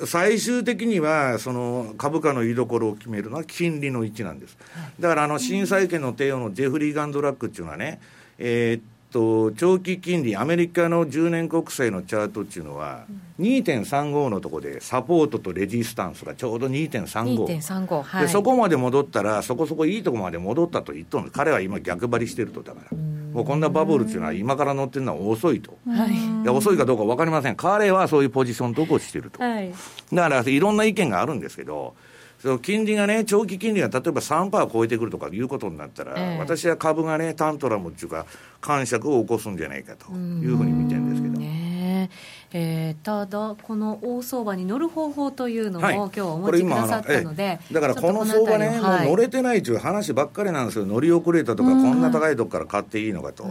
[0.05, 4.57] 最終的にはその株価の居所を決めるのは金利の位置なんです、
[5.01, 8.01] だからあの震災権の帝王のジェフリー・ガンドラックっていうのはね、
[8.38, 13.05] えー、と長期金利、アメリカの10年国債のチャートっていうのは、
[13.40, 22.97] 2.35のところで、サポートとレジスタンスがちょうど2.35、2.35はい、でそこまで戻ったら、そこそこいいとこまで戻ったと言っとる彼は今、逆張りしてると、だから、
[23.33, 26.07] もうこんなバブルっていうのは、今から乗ってるのは遅いと、は
[26.45, 29.73] い、遅いかどうか分かりません、彼はそういうポジションとこしてると、はい、
[30.12, 31.95] だからいろんな意見があるんですけど、
[32.40, 38.27] その金利がね、長期金利が例えば3%超えてくるとかいうことになったら、えー、私は株がね、タントラムっていうか、
[38.61, 41.38] 感触を起こすんじゃないかというふうに見てるんですけど。
[41.38, 42.11] ね
[42.53, 42.94] え。
[43.03, 53.46] ー、ただ、この大相場に乗る方法というのを、はい、今日お持ちくださったので、だからこの相場ね、はい、もう乗れてないという話ばっかりなんですよ、乗り遅れたとか、こんな高いとこから買っていいのかと。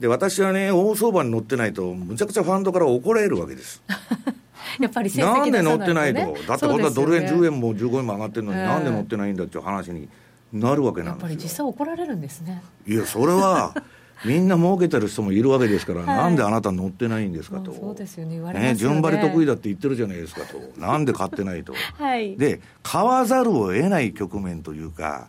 [0.00, 3.82] で私はね、大相場に乗ってないと、むちゃくちゃファンドから怒られるわけです。
[4.80, 10.08] やっぱり成績なんで乗ってないと、だって本当はドル円10円も15円も上がってるのに、なんで乗ってないんだっていう話に
[10.52, 11.28] なるわけなんですよ。
[11.28, 12.62] やっぱり実際怒られるんですね。
[12.86, 13.74] いや、それは
[14.24, 25.28] みんな儲けてる人もいるわけですから、はい、なんであなた乗ってないんですかと、そうですよね、ね、順張り得意だって言ってるじゃないですかと、なんで買ってないと、はい、で、買わざるを得ない局面というか、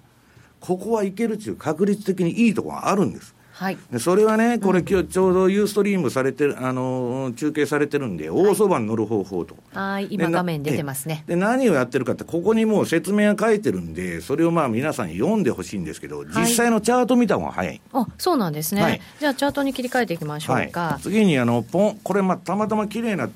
[0.60, 3.35] ここはいけるっていう確率的にいいところがあるんです。
[3.58, 9.56] はい、でそれはね、これ、今日ちょうどユーストリームされてる、あの中継されてるんで、大相場に乗る方法と。
[9.74, 11.24] はい、今、画面出てますね。
[11.26, 11.38] で。
[11.38, 17.82] 何をやってるかって、ここにもう説明が書いてるんで、それをまあ皆さん読んでほしいんですけど、実際のチャート見た方が早い。
[17.94, 20.70] あそうなんですね、はい、じゃあ、チャートに切り替えていきましょう。
[20.70, 20.82] か。
[20.82, 23.30] はい、次にあのポン、これ、まあ、たまたま綺麗な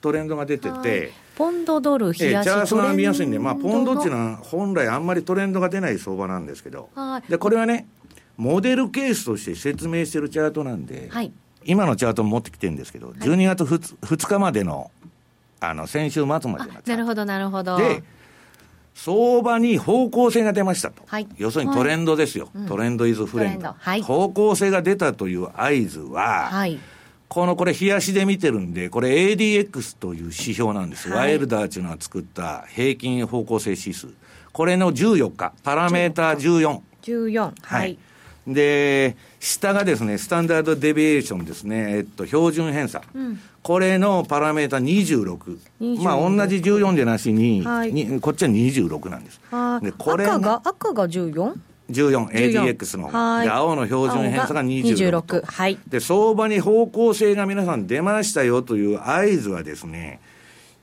[0.00, 6.90] トレンドが出てて、ポンドドル、冷やし、チャートが見やすいんで、まあ、ポンドっていうのは本来あんまりトレンドが出ない相場なんですけど、
[7.28, 7.86] でこれはね、
[8.36, 11.32] モデルケースとして説明してるチャートなんで、はい、
[11.64, 14.90] 今のチャートも持ってきてるんですけど、はい、12月 2, 2日までの、
[15.60, 17.76] あの、先週末までのなるほど、なるほど。
[17.76, 18.02] で、
[18.94, 21.02] 相場に方向性が出ましたと。
[21.06, 22.50] はい、要するにトレンドですよ。
[22.54, 23.74] はい、トレンドイズフレンド。
[23.78, 26.78] はい、方向性が出たという合図は、はい、
[27.28, 31.08] このこれ、冷やしで見てるんで、これ ADX という指標なんです。
[31.08, 34.08] ワイルダーっていうのは作った平均方向性指数。
[34.52, 36.80] これの14日、パラメーター14。
[37.02, 37.52] 14。
[37.62, 37.98] はい。
[38.46, 43.02] で、下がですね、スタンダードデビエーションですね、えっと、標準偏差。
[43.14, 45.58] うん、これのパラメータ26。
[45.80, 49.40] 26まあ、同じ14じゃなしに、はい、にこっちは26なんです。
[49.82, 51.54] で、これ赤が、赤が 14?
[51.90, 55.22] 14、AGX ので、青の標準偏差が26。
[55.22, 55.78] 26はい。
[55.86, 60.20] で、相場に方向性が皆さん出ましたよという合図はですね、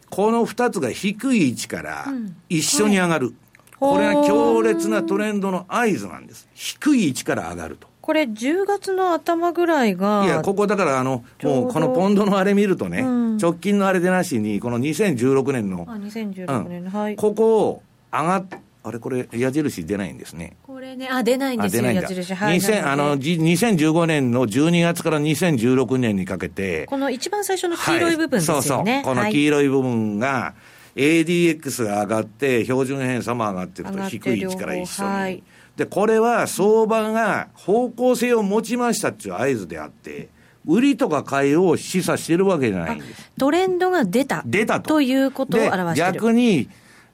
[0.09, 2.05] この2つが低い位置から
[2.47, 3.27] 一緒に上がる。
[3.27, 3.48] うんはい
[3.79, 6.47] これが強烈なトレンドの合図なんです。
[6.53, 7.87] 低い位置から上がると。
[8.01, 10.23] これ、10月の頭ぐらいが。
[10.25, 15.85] いや、ここだから、あの、もうこのポンドのあれ見るとね、うん、直近のあれでなしに、この2016年の。
[15.87, 17.15] あ、2016年、うん、はい。
[17.15, 18.45] ここを上がっ
[18.81, 20.55] あれこれ矢印出ないんですね。
[20.63, 22.33] これねあ出ないんですよ矢印。
[22.33, 22.57] はい。
[22.57, 26.85] 2000あのじ2015年の12月から2016年にかけて。
[26.85, 29.15] この一番最初の黄色い部分ですよね、はい、そうそう。
[29.15, 30.53] この黄色い部分が、
[30.95, 35.43] ADX が上がって標準偏差も上がってると低い位置から一緒に、はい、
[35.75, 40.29] でこれは相場が方向性を持ちましたっていう合図であって
[40.65, 43.31] 売りとか買いを示唆してるわけじゃないんです。
[43.37, 44.89] トレンドが出た出たと。
[44.89, 46.13] ということを表してる。
[46.13, 46.69] 逆に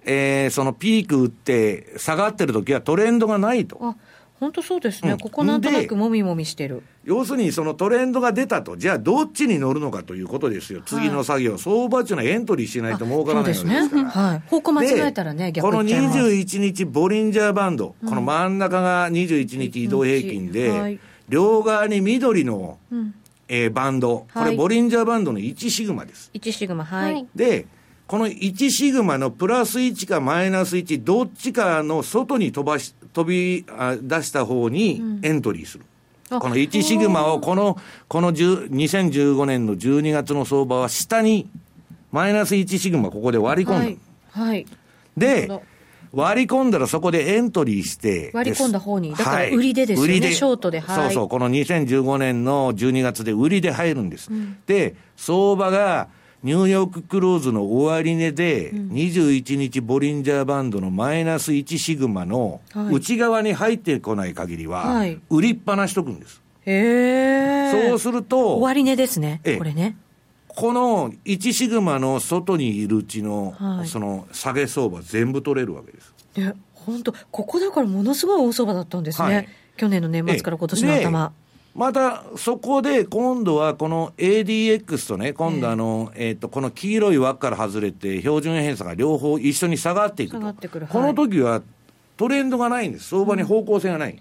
[0.05, 3.95] えー、そのピーク打って下がってる時はトレンドがないと。
[4.37, 6.83] あ本当そうですね、うん、ここなんとなくもみもみしてる。
[7.03, 14.03] 要するにそのトレンドが出たと、じゃあどっちに乗るのかということですよ、次の作業、はい、相場っていうのはエントリーしないと儲からないですから、ね。
[14.05, 23.15] はい、方向間違えたらね、この21日、ボリンジャーバンド、うん、この真ん中が21日移動平均で、はい、両側に緑の、うん、
[23.47, 26.29] えー、バンド、これ、ボリンジャーバンドの1シグマです。
[26.33, 27.25] 1シグマ、はい。
[27.35, 27.67] で
[28.07, 33.65] この1シグマのプラス1かマイナス1、どっちかの外に飛ばし、飛び
[34.01, 35.85] 出した方にエントリーする。
[36.31, 37.77] うん、この1シグマを、この、
[38.09, 41.49] この2015年の12月の相場は下に、
[42.11, 43.85] マイナス1シグマここで割り込んだ。
[44.31, 44.49] はい。
[44.49, 44.65] はい、
[45.15, 45.49] で、
[46.11, 48.31] 割り込んだらそこでエントリーして。
[48.33, 49.15] 割り込んだ方に。
[49.15, 54.29] だから売りでですよね、はい、売りでショートで、はい、そうそう、この2015年の12月で売りで入るんです。
[54.29, 56.09] うん、で、相場が、
[56.43, 66.41] ニューヨーククローズの終値で、21日ボリンジャーバンドのマイナス1シグマの内側に入ってこない限りは、売りっぱなしとくんです。
[66.65, 69.97] へそうすると、終値ですね、これね。
[70.47, 76.13] この1シグマの外にいるうちの、その下げ相場全部取れるわけです。
[76.37, 79.35] いや、本当ここだからものすごい大相場だったんですね。
[79.35, 81.33] はい、去年の年末から今年の頭。
[81.75, 90.53] また、そこで今度はこの ADX とね、今度あの、えっ、と、この黄色い輪から外れて、標準偏差が両方一緒に下がっていくと。
[90.69, 91.61] くこの時は
[92.15, 93.09] トレンドがないんです。
[93.09, 94.13] 相場に方向性がない。
[94.13, 94.19] うん、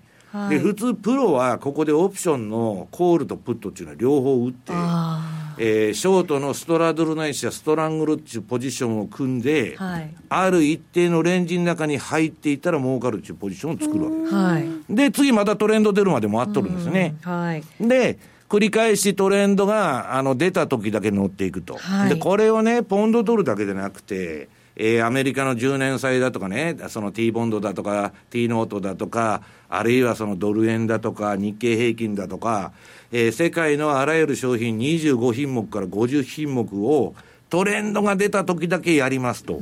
[0.49, 4.73] で、普通プロはここでオプションのコールとプットっていうのは両方打って、
[5.59, 14.17] えー、ショートのストラドルないしはストラングルっていうポジションを組んで、はい、ある一定のレンジの中に入っていったら儲かるっていうポジションを作るわけ。
[14.17, 14.35] です。
[14.35, 17.15] はい、で、次またトレンド出るまで待っとるんですね。
[17.23, 18.19] はい、で、
[18.49, 32.73] 繰り返しトレンドがあの出た時だけ乗っていくと、はい、でこれをね、ポンドドルだけでなくて、えー、アメリカの10年債だとかね、その T ボンドだとか、T ノートだとか、あるいはそのドル円だとか、日経平均だとか、
[33.13, 37.15] えー、世界のあらゆる商品25品目から50品目を、
[37.51, 39.61] トレンドが出た時だけやりますと、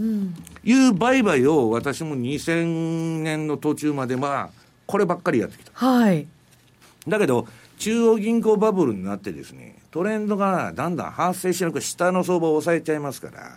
[0.64, 4.50] いう売買を私も2000年の途中までは、
[4.86, 5.72] こればっかりやってきた。
[5.74, 6.26] はい。
[7.06, 7.46] だけど、
[7.78, 13.56] 中央銀行バブルになってですね、トレンドがだんだん発生しなく下の相場を抑えちゃいますから、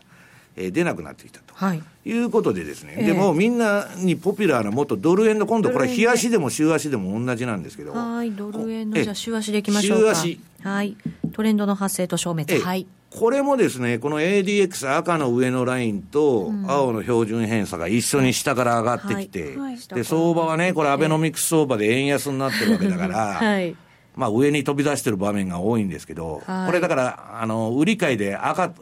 [0.55, 1.39] えー、出なくなってきた
[1.73, 7.93] い、いうことでですね、えー、でもみんなにポピュラーなもっとドル円の今度これ日足でも週足でも同じなんですけど。
[7.93, 10.15] はいドル円のじゃあ週足でいきましょうか。
[10.15, 10.39] 週足。
[10.63, 10.97] はい。
[11.33, 12.59] トレンドの発生と消滅。
[12.59, 12.87] はい。
[13.11, 19.57] これもですね、この ADX 赤の上のラインと青の標準偏差が一緒に下から上がってきて、はい。
[19.57, 23.75] はい、で、相場はね、これアベノミクス相場で円安になってるわけだから、はい、
[24.15, 28.73] まあ上に飛び出してる場面が多いんですけど、これだから、あの、売り買いで赤、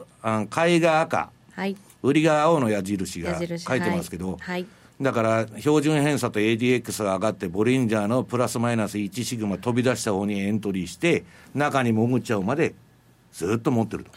[0.50, 4.66] 買いが赤、はい、売りが青の矢印が書いてますけど、はいはい、
[5.00, 12.74] だから標準偏差と ADX が上がって、ボリンジャーのプラスマイナス1シグマ飛び出した方にエントリーして、中に潜っちゃうまで
[13.32, 14.10] ずっと持ってると。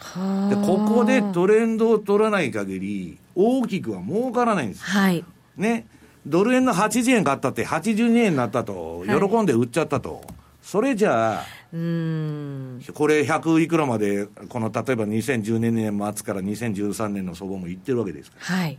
[0.50, 4.84] で、ここでトレンドを取らない限り、大きくは儲からないんです。
[4.84, 5.24] はい。
[5.56, 5.88] ね。
[6.26, 10.26] ドル円の80円買ったって82円になったと、喜んで売っちゃったと。
[10.62, 12.82] それじゃあ、うん。
[12.94, 18.46] これ100いくらまで、この例えば2012年末から2013年の相場もいってるわけですから。
[18.58, 18.78] はい。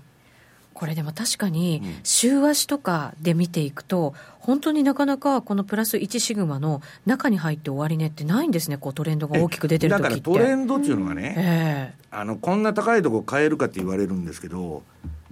[0.78, 14.84] これでも確かに、週足とかで見ていくと、本当になかなかこのプラス1シグマの中に入って終値ってないんですね、こうトレンドが大きく出てる時だからトレンドっていうのはね、えー、あのこんな高いとこ買えるかって言われるんですけど、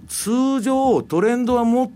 [0.09, 1.93] 通常、トレンドはも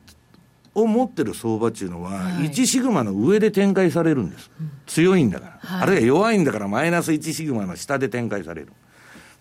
[0.73, 4.49] を持ってる相場っていうのは、1シグマの上で展開されるんです。
[4.87, 8.73] 強いんだから、はい、あるいは弱いんだから、マイナス1シグマの下で展開される。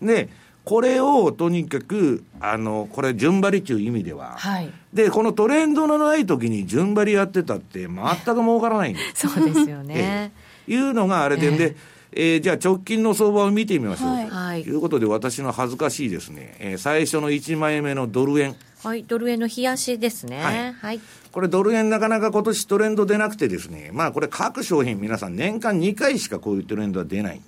[0.01, 0.29] で、
[0.63, 9.27] これをとにかく、あの、これ順張りっていう意味では、はい、で、このトレンドのない時に順張りやってたって、全く儲からないんです。
[9.29, 10.31] そうですよね。
[10.67, 11.75] えいうのがあれで、えー、で、
[12.13, 18.55] えー、じゃあ直近の相場を見てみましょうはい、ということで、私の恥ずかしいですね、えー、最初の1枚目のドル円。
[18.83, 20.41] はい、ドル円の冷やしですね。
[20.41, 20.73] はい。
[20.73, 20.99] はい、
[21.31, 27.37] これドル円なかなか今年トレンド出なくてですね、まあこれ各商品皆さん年間2回しかこういうトレンドは出ない。
[27.37, 27.41] へ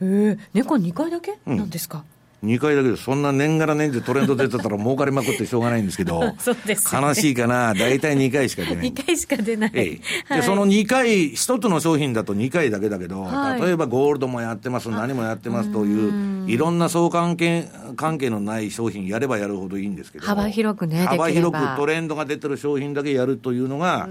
[0.00, 2.04] え、年間2回だけ、うん、なんですか？
[2.44, 7.00] 2回だけで、そんな年がら年中トレンド出てたら儲かりまくってしょうがないんですけど、 そうですね。
[7.00, 8.92] 悲しいかな、大体2回しか出ない。
[8.92, 10.40] 2回しか出ない、ええ、はい。
[10.40, 13.62] でその2回、一つの商品だと2回だけだけど、はい。
[13.62, 24.08] 例えばゴールドもやってます、何もやってますという、いろんな相関係関係のない商品やればやるほどいいんですけど、幅広くね幅広くトレンドが出てる商品だけやるというのが、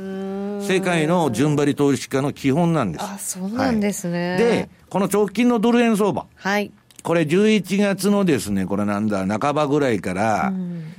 [0.61, 3.03] 世界の順張り投資家の基本なんです。
[3.03, 4.29] あそうなんですね。
[4.29, 4.37] はい。
[4.37, 6.25] で、この直近のドル円相場。
[6.35, 6.71] はい
[7.03, 10.53] これ11月のですね、これなんだ、半ばぐらいから、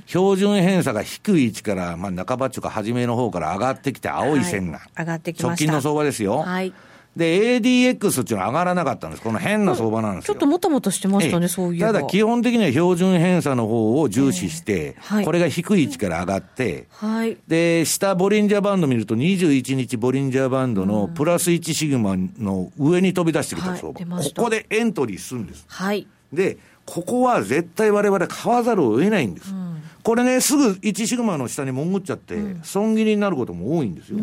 [0.05, 4.79] 標準偏差が低い位置から、まあ半ばっていうか初めの方から上がってきて青い線が。
[4.79, 6.39] はい上がってきました直近の相場ですよ。
[6.39, 6.73] はい
[7.15, 9.23] で、ADX っていうのは上がらなかったんです。
[9.23, 10.33] この変な相場なんですよ。
[10.33, 23.87] ちょっともたもたしてましたね、ええそういえばただ基本的には標準偏差の方を重視して、はいこれが低い位置から上がって、はいで、下ボリンジャーバンド見ると21日ボリンジャーバンドのプラス1シグマの上に飛び出してきた相場。
[23.87, 25.65] はい出ましたここでエントリーするんです。
[25.67, 29.53] はいで、ここは絶対我々買わざるを得ないんです。
[30.03, 34.17] これね、すぐ1シグマの下に潜っちゃって、損切りになることも多いんですよ。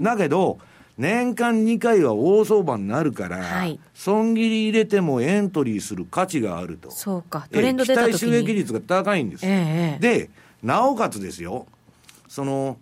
[0.00, 0.58] だけど、
[0.98, 6.90] 年間2回は大相場になるから、はい損切り入れてもエントリーする価値があると。
[6.90, 9.46] そうかトレンド出た期待収益に率が高いんです。
[9.46, 10.30] ええで、
[10.62, 11.66] なおかつですよ、
[12.28, 12.76] その、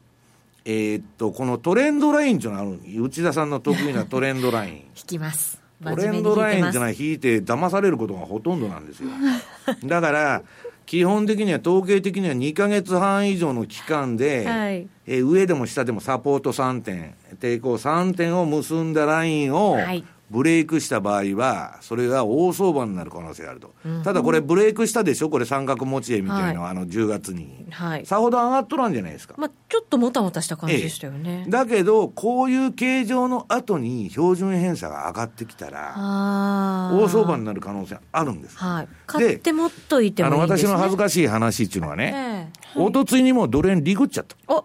[0.64, 4.72] えーっと、このトレンドラインっていうのがある内田さんの得意なトレンドライン。
[4.96, 9.08] 引きますトレンドラインじゃいない引いて騙されることがほとんどなんですよ。
[9.84, 10.42] だから、
[10.90, 14.88] 基本的には統計的には2ヶ月半以上の期間で、はい。
[15.06, 23.74] えー上でも下でもサポート3点、抵抗3点を結んだラインをはいブレイクした場合は、それが大相場になる可能性があると。
[24.04, 25.28] ただこれブレイクしたでしょ？
[25.28, 27.66] これ三角持ち絵みたいな、はあの10月に。
[27.70, 28.06] はい。
[28.06, 29.34] さほど上がっとらんじゃないですか。
[29.36, 38.56] まあちょっともたもたした感じでしたよね、だけど、こういう形状の後に標準偏差が上がってきたら、大相場になる可能性あるんです。
[38.56, 38.88] はい。
[39.06, 44.36] 買って持っといてあの私の恥ずかしい話っていうのはね、えおとついにもドル円リグっちゃった。
[44.46, 44.64] お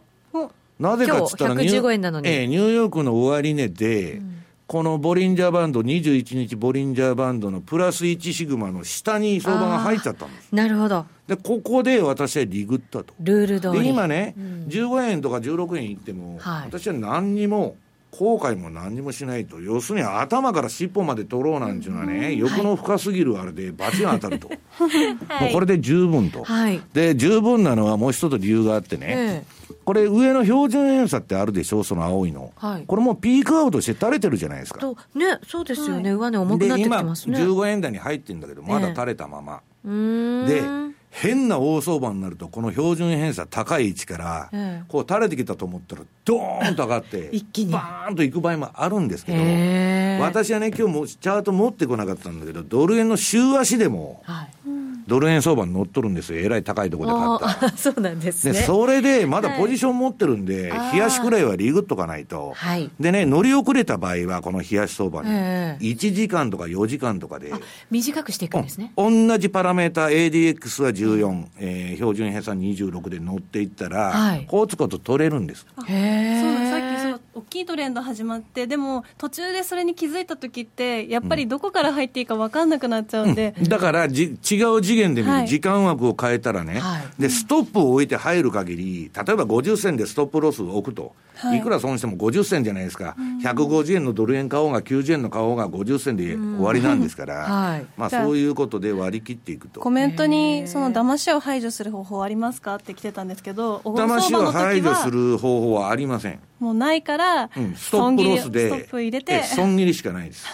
[0.78, 2.28] なぜかっつったらニュー115円なのに。
[2.28, 4.22] ええニューヨークの終値で、
[4.68, 10.56] このボリンジャーバンド、21日ボリンジャーバンドのプラス1シグマの下に相場が入っちゃったんです。
[10.56, 13.14] なるほどで、ここで私はリグったと。
[13.20, 14.34] ルール通りで、今ね、
[14.68, 17.76] 15円とか16円いっても、はい私は何にも、
[18.10, 19.60] 後悔も何にもしないと。
[19.60, 24.48] 要するに頭から尻尾まで取ろうなんていうのはね、欲の深すぎるあれで罰が当たると。
[24.50, 26.44] もうこれで十分と。
[26.44, 29.44] はいで、十分なのはもう一つ理由があってね、え
[29.86, 32.52] これ上の標準偏差ってあるでしょ、その青いの。
[32.56, 32.84] はい。
[32.86, 34.80] これもうピークアウトして垂れてるじゃないですか。
[34.80, 37.38] とねそうですよね、上値重くなってきてますね。
[37.38, 39.62] で、今、15円台に入ってるんだけど、まだ垂れたまま。
[39.86, 40.64] で、
[41.12, 44.84] 変な大相場になると、この標準偏差高い位置から、ええ。
[44.88, 47.72] こう垂れてきたと思ったら、ドーンと上がって、 一気に。
[47.72, 57.78] バーンと行く場合もあるんですけど、私はね、今日もチャート持ってこなかったんだけど、ドル円の週足でも、はいドル円相場に乗っとるんですよ、えらい高いところで買った。
[57.78, 60.94] そうなんですで、ねそれでまだポジション持ってるんで、あー。
[60.94, 62.54] 冷やしくらいはリグっとかないと。
[62.56, 62.90] はい。
[63.00, 65.84] でね、乗り遅れた場合は、この冷やし相場に、ええ。
[65.84, 67.52] 1時間とか4時間とかで、
[67.92, 68.92] 短くしていくんですね。
[68.98, 69.28] うん。
[69.28, 74.46] 同じパラメーター ADX は14、えー標準偏差26で乗っていったら、はい。
[74.48, 75.66] コツコツ取れるんです。
[75.88, 77.02] へえそうださっき
[77.36, 85.48] 大きいトレンド始まってでも途中でそれに気づいた時ってやっぱりどこから入っていいか分かんなくなっちゃうんで、だからじ、違う次元で見る、はい。
[85.48, 87.22] 時間枠を変えたらね、はい。
[87.22, 91.58] で、ストップを置いて入る限り、例えば50銭でストップロスを置くと、はい。
[91.60, 97.86] い、くら損しても50銭じゃないですか、150円のドル円買おうが90円の買おうが50銭で終わりなんですから、 はい。
[97.98, 99.82] まあそういうことで割り切っていくと。
[99.82, 106.40] コメントにその騙しを排除する方法ありますかって来てたんですけど騙しを相場の時は排除する方法はありません。
[106.60, 110.46] もうないから、うん、ストップロスで、損切りストップ入れえて損切りしかないです。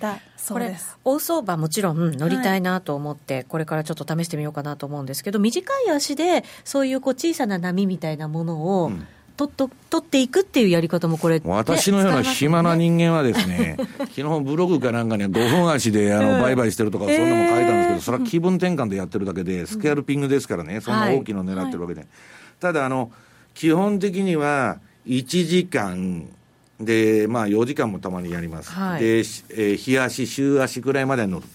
[0.00, 9.06] だそこれ大相場もちろん乗りたいなと思って、これからちょっと試してみようかなと思うんですけど短い足でそういうこう小さな波みたいなものを、ん
[9.36, 13.76] 取っと取っていくっていうやり方もこれ、ね私のような暇な人間はですね、
[14.14, 22.06] 昨日ブログかなんかに5分足であの売買してるとか、そんなもん書いたんですけど、それは気分転換でやってるだけで、スキャルピングですからね、そんな大きいの狙ってるわけで。
[22.60, 23.10] ただ、あの、
[23.54, 26.28] 基本的には、1時間
[26.80, 28.70] で、まあ4時間もたまにやります。
[28.70, 31.46] はいで、しえー日足、週足くらいまで乗る。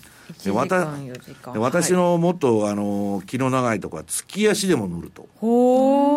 [0.44, 5.24] で1わた時間4時間で私のもっと、あの、気の長いとこは、月足でも乗ると。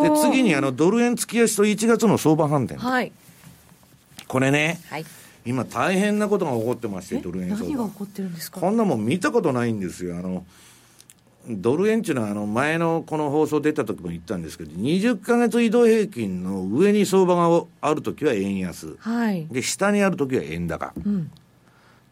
[0.03, 2.79] で、次にあの、ドル円月足と1月の相場反転。
[2.81, 3.13] はい
[4.29, 5.05] これね、はい
[5.45, 7.99] 今大変なことが起こってまして、ドル円相場何が起。
[7.99, 8.61] こってるんですか？
[8.61, 10.17] こんなもん見たことないんですよ。
[10.17, 10.47] あの、
[11.49, 18.95] ドル円っていうのは、あの、前のこの放送出た時も言ったんですけど、20ヶ月移動平均の上に相場がある時は円安。
[19.01, 20.93] はいで、下にある時は円高。
[21.05, 21.31] うん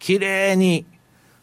[0.00, 0.84] 綺麗に、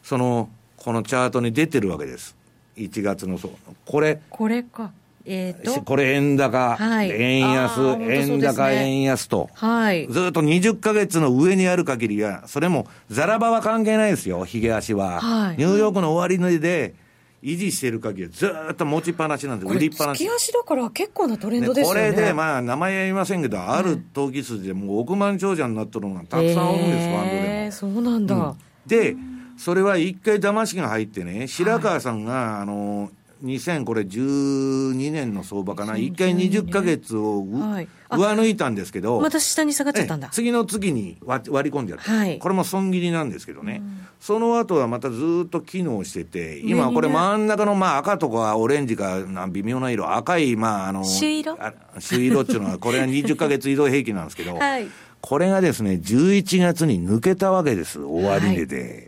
[0.02, 2.36] その、このチャートに出てるわけです。
[2.76, 3.50] 1月のそう。
[3.84, 4.92] これ、これか。
[5.30, 9.50] えー、とこれ円高、はい円安、ね円高、円安と。
[9.52, 10.08] はい。
[10.08, 15.20] ずっと20ヶ月の上にある限りは、それもザラ場は関係ないですよ、ヒゲ足は。
[15.20, 16.94] はいニューヨークの終値で
[17.42, 20.34] 維持してる限りはずーっと持ちっぱなしなんで売りっぱなし月。
[20.34, 22.10] 足だから結構なトレンねドですよね。
[22.12, 28.54] これで、まあ、名前は言いませんけど、ある投機筋でもう億万長者になってるのがたくさんおるんです、ファンドでそうなんだ。
[28.86, 29.14] で、
[29.58, 33.10] それは一回騙しが入ってね、白川さんが、あの、
[33.44, 37.88] 2012年の相場かな、一回20ヶ月をうはい。
[38.08, 38.16] あ。
[38.16, 40.28] 上抜いたんですけど、また下に下がっちゃったんだ。
[40.28, 40.34] ええ。
[40.34, 42.38] 次の次に割割り込んでやる、はい。
[42.38, 43.82] これも損切りなんですけどね、
[44.20, 51.56] その後はまたずっと機能してて、今、これ、真ん中のまあ赤とかオレンジかな微妙な色、赤い、まあ、あの朱色？
[51.60, 54.88] あ朱色っていうのは、これは20ヶ月移動平均なんですけど、 はい。
[55.20, 59.07] これがですね、11月に抜けたわけです、終値で。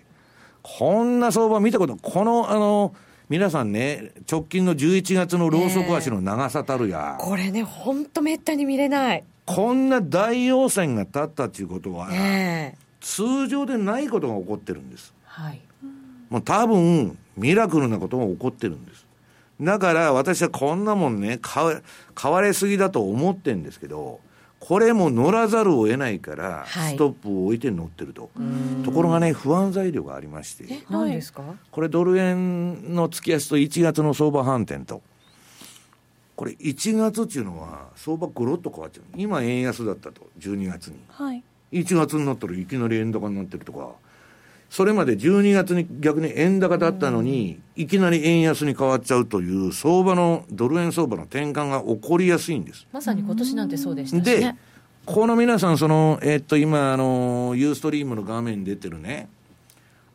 [0.78, 2.94] こんな相場見たこと、この、あの、
[3.28, 9.24] 皆さんね、直近の11月のローソク足の長さたるや、これね、ほんとめったに見れない。
[9.46, 15.14] こんな大陽線が立ったっていうことは、ええ通常でないことが起こってるんです。
[15.24, 15.60] はい。
[16.28, 19.06] もう多分、ミラクルなことが起こってるんです。
[19.60, 21.80] だから私はこんなもんね、買わ
[22.14, 24.20] 買われすぎだと思ってるんですけど、
[24.60, 28.30] これも乗らざるを得ないから、はいストップを置いて乗ってると。
[28.84, 31.42] ところがね、不安材料がありまして、え、何ですか？
[31.70, 35.02] これドル円の月足と1月の相場反転と、
[36.36, 39.04] これ1月っていうのは相場ゴロッと変わっちゃう。
[39.16, 40.96] 今円安だったと、12月に。
[41.08, 41.42] はい
[41.72, 43.90] 1月になったらいきなり円高になってるとか、
[44.70, 52.86] それまで12月に逆に円高だったのに、いきなり円安に変わっちゃうという相場の、ドル円相場の転換が起こりやすいんです。
[52.92, 54.56] まさに今年なんてそうでしたしでね。、
[55.04, 59.28] この皆さん、その、えっと、今、あの、ユーストリームの画面に出てるね、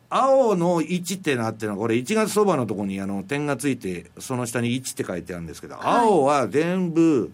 [0.08, 7.30] 青の1ってなってるのは、これ1月相場のところにあの点がついて、その下に1って書いてあるんですけど、青は全部、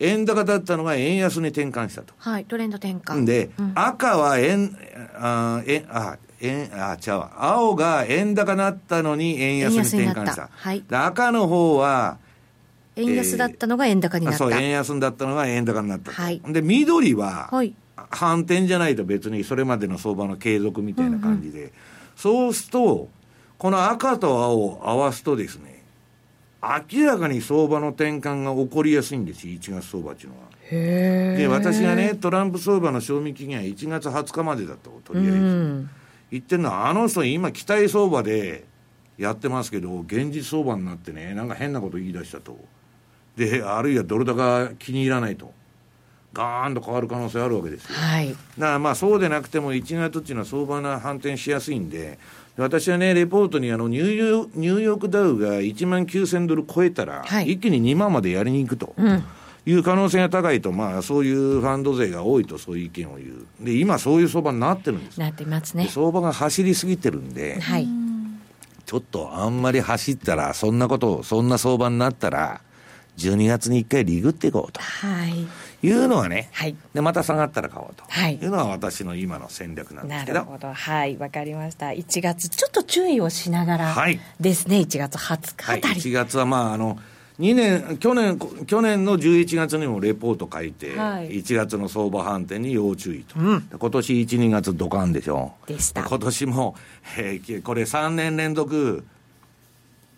[0.00, 2.14] 円高だったのが円安に転換したと。
[2.18, 3.22] はい、トレンド転換。
[3.22, 4.76] で、赤は円、
[5.14, 7.32] あ、円、あ、円、あ、違うわ。
[7.36, 10.50] 青が円高なったのに円安に転換した。
[10.52, 12.18] はいで赤の方は、
[12.96, 14.38] 円安だったのが円高になった。
[14.38, 16.16] そう、円安だったのが円高になったと。
[16.16, 17.74] はいで、緑は、はい。
[18.10, 21.72] 反転じゃないと別にそれまでの相場の継続みたいな感じで、
[22.16, 23.08] そうすると、
[23.58, 25.82] この赤と青を合わすとですね、
[26.92, 30.44] 明らかに相場の転換が起こりやすいんですよ、1月相場っていうのは。
[30.70, 35.36] へで、私がね、トランプ相場の賞味期限は1月20日までだと、とりあえず。
[35.36, 35.90] うん。
[36.30, 38.64] 言ってるのは、あの人今期待相場で
[39.18, 42.56] やってますけど、現実相場になってね、なんか変なこと言い出したと。
[43.36, 45.52] で、あるいはドル高気に入らないと。
[46.32, 47.94] ガーンと変わる可能性あるわけですよ。
[47.94, 48.30] はい。
[48.30, 52.18] だからまあそうでなくても1月っていうのは相場が反転しやすいんで、
[52.56, 58.94] 私はね、レポートにあのニューヨークニューヨークダウが1万9000ドル超えたら、はい一気に2万までやりに行くと。
[59.66, 63.64] いう可能性が高いと、まあ、そういうファンド勢が多いと、そういう意見を言う。
[63.64, 65.18] で、今、そういう相場になってるんです。
[65.18, 65.88] なってますでね。
[65.88, 67.88] 相場が走りすぎてるんで、はい。
[68.84, 72.60] ちょっとあんまり走ったら、そんなこと、そんな相場になったら、
[73.16, 75.46] 12月に1回リグっていこうとはい。
[75.86, 76.74] いうのはね、はい。
[76.94, 80.38] でまた下がったら買おうとはいいうのは私の今の戦略なんですけど。
[80.40, 80.72] なるほど。
[80.72, 81.16] はい。
[81.18, 81.88] わかりました。
[81.88, 84.78] 1月、ちょっと注意をしながらはいですね。
[84.78, 86.00] 1月20日はい、あたり。
[86.00, 86.98] 1月はまああの
[87.38, 91.30] 2年去年去年の11月にもレポート書いて、はい。
[91.40, 93.60] 1月の相場反転に要注意と、今
[93.90, 95.52] 年1、2月ドカンでしょ。
[95.66, 96.04] でした。
[96.04, 96.76] 今年も、
[97.18, 99.04] えーこれ3年連続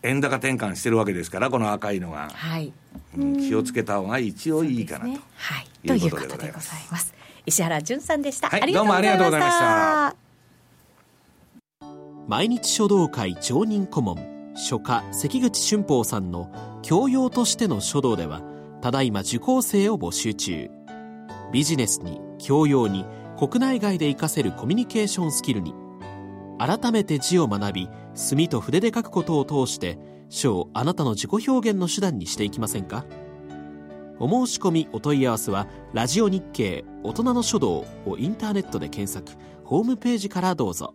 [0.02, 2.72] 円高転換してるわけですからこの赤いのが、はい。
[3.16, 5.20] うん気をつけた方が一応いいかなと、ね。
[5.36, 5.66] はい。
[5.84, 6.70] いといううここととでございます。
[6.70, 7.14] ざいます。
[7.46, 8.50] 石原淳さんでした。
[8.50, 9.24] はいありがとうございました。
[9.24, 10.26] どうもありがとうございました。
[12.28, 16.50] 毎日書道会常任顧問書家関口俊宝さんの
[16.82, 18.42] 教養としての書道では
[18.80, 20.70] ただいま受講生を募集中。
[21.52, 23.04] ビジネスに教養に
[23.38, 25.74] 国内外で活かせるコミュニケーションスキルに
[26.58, 29.98] 改めて字を学び墨と筆で書くことを通して
[30.30, 33.04] 書をあなたの自己表現の手段にしていきませんか？
[34.18, 40.94] お申し込みお問い合わせは「ラジオ日経大人の書道」をインターネットで検索ホームページからどうぞ。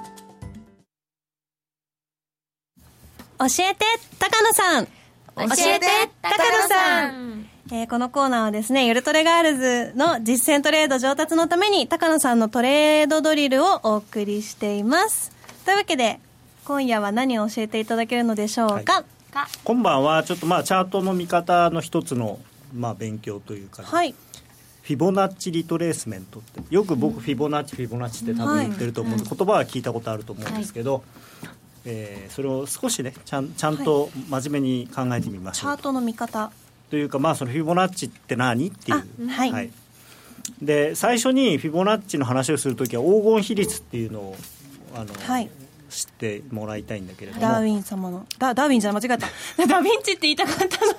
[3.41, 3.85] 教えて
[4.19, 4.85] 高野さん。
[4.85, 4.91] 教
[5.67, 5.87] えて
[6.21, 7.47] 高野さん。
[7.71, 15.31] えー、このコーナーはですね、ゆるトレガールズの実践トレード上達のために、高野さんのトレードドリルをお送りしています。
[15.65, 16.19] というわけで、
[16.65, 22.39] 今夜は何を教えていただけるのでしょうか、はい、今晩はちょっとまあチャートの見方の一つの
[22.73, 31.03] まあ勉強というか、はい、フィボナッチリトレースメントってよく僕フィボナッチフィボナッチって多分言ってると思う、はい、言葉は聞いたことあると思うんですけど、はい、
[31.85, 36.51] えー、それを少しねちゃんちゃんと真面目に考えてみましょう、チャートの見方。
[36.89, 39.71] というかまあそのフィボナッチって何っていう、はい、はい、
[40.61, 44.35] で最初にフィボナッチの話をするときは黄金比率っていうのを
[44.93, 45.49] あの、はい、
[45.91, 47.41] 知ってもらいたいんだけれども。
[47.41, 48.25] ダーウィン様の。
[48.37, 49.17] ダダーウィンじゃ間違えた。
[49.67, 50.93] ダヴィンチって言いたかったの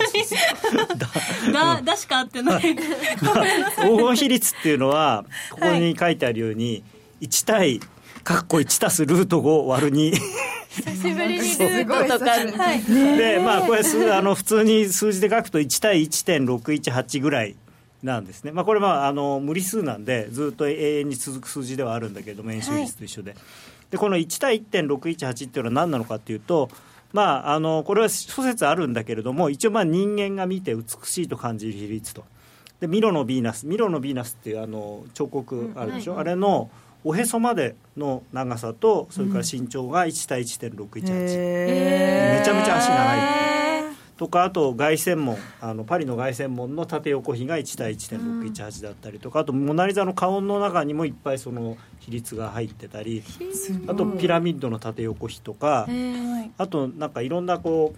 [1.49, 1.53] に。
[1.53, 2.63] だだしか合ってない。
[2.63, 2.77] 黄
[3.99, 6.79] 金比率っていうのはここに書いてあるように、は
[7.23, 7.81] い、1対
[8.25, 10.13] かっこ1足すルート5割る2
[10.71, 12.83] 久しぶりにルートとか、はい、
[13.17, 17.57] でまあこれ数あの普通に数字で書くと1対1.618ぐらい
[18.03, 23.41] なんですね、まあ、これはあの無理数なんでずっと永遠に続く数字ではあるんだけども円周率と一緒で、はい
[23.93, 26.71] でこの1対1.618っていうのは何なのかっていうと、
[27.13, 32.25] まあ、あのこれは諸説あるんだけれども一応まあ人間が見て美しいと感じる比率と。
[32.81, 33.67] でミロのヴィーナス。
[33.67, 36.17] ミロのヴィーナスっていうあの彫刻あるでしょ、うん。
[36.17, 36.71] はい、あれの
[37.05, 43.53] おへそまでの長さとそれから身長が1対1.618、めちゃめちゃ足長い。
[44.23, 53.25] とかあと凱旋門あのパリの凱旋門の縦横比が1対1.618だったりとか、あとモナ・リザの顔の中にもいっぱいその比率が入ってたり
[53.89, 55.89] あとピラミッドの縦横比とか
[56.57, 57.95] あとなんかいろんなこ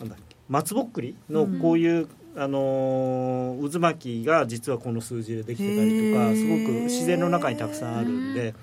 [0.00, 2.08] うなんだっけ松ぼっくりのこういう、うん、
[2.38, 8.54] あの渦巻きが実はこの数字でできてたりとかすごく自然の中にたくさんあるんで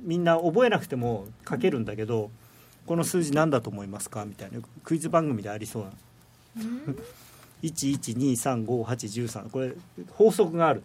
[0.00, 2.30] みんな覚えなくても書けるんだけど
[2.86, 4.24] この数字何だと思いますか？
[4.24, 5.90] みたいなクイズ番組でありそうな。
[7.62, 9.72] 11235813これ
[10.12, 10.82] 法則がある。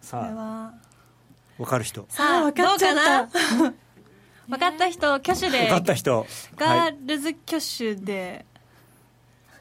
[0.00, 0.74] さあ
[1.56, 2.04] 分かる人。
[2.08, 2.96] さあ分かっちゃっ
[3.28, 3.72] た
[4.48, 5.58] 分かった人挙手で。
[5.58, 6.26] 分かった人。
[6.56, 8.44] ガールズ挙手で、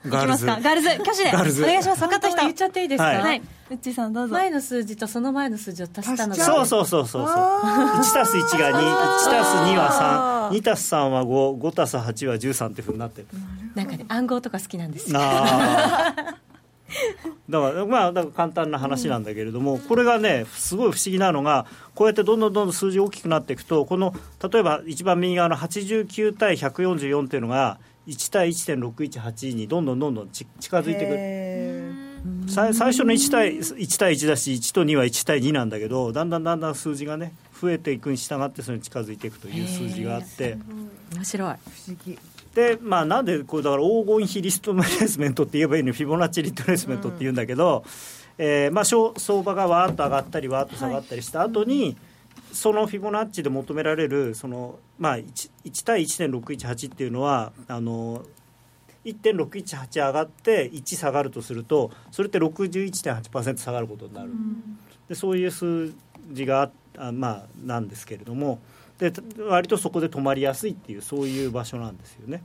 [0.08, 0.46] ガールズ。
[0.46, 1.30] ガールズ挙手で。
[1.30, 1.34] お
[1.66, 2.02] 願いします。
[2.02, 2.42] 分かった人。
[2.42, 3.06] 言っちゃっていいですか？
[3.06, 4.34] はい、うっちさんどうぞ。
[4.34, 7.28] 前の数字とその前の数字を足したのがそうそうそうそう。
[7.28, 7.36] そう。
[7.36, 13.28] 1たす1が21たす2は32たす3は55たす8は13ってふうになってる。
[13.76, 15.20] なんかね暗号とか好きなんですよ
[17.50, 21.66] だからまあだから簡単な話なんだけれども、これがねすごい不思議なのが
[21.96, 24.14] こうやってどんどんどんどん数字大きくなっていくとこの
[24.52, 32.14] 例えば一番右側の89対144っていうのが1対1.618にどんどんどんどん近づいてくる。
[32.48, 40.58] 最初の1対 ,1 対1だし1と2は1対2なんだけどだんだんだんだん数字がね増えていくに従ってそれに近づいていくという数字があって。
[41.14, 41.54] 面白い。
[41.54, 42.18] 不思議
[42.54, 47.84] でまあなんでこれだから黄金比リストレースメントって言えばいいのフィボナッチリトレースメントって言うんだけど、
[48.38, 51.98] うん、えー、まあ相場がわーっと上がったりわーっと下がったりした後に、はい、
[52.52, 58.24] そのフィボナッチで求められるその、まあ1、1, 対1.618っていうのはあの
[59.06, 64.78] 1.618上がって1下がるとするとそれって61.8%下がることになる、うん、
[65.10, 65.92] でそういう数
[66.32, 68.60] 字があまあなんですけれども。
[69.12, 72.44] で割とそこで止まりやすいっていうそういう場所なんですよね。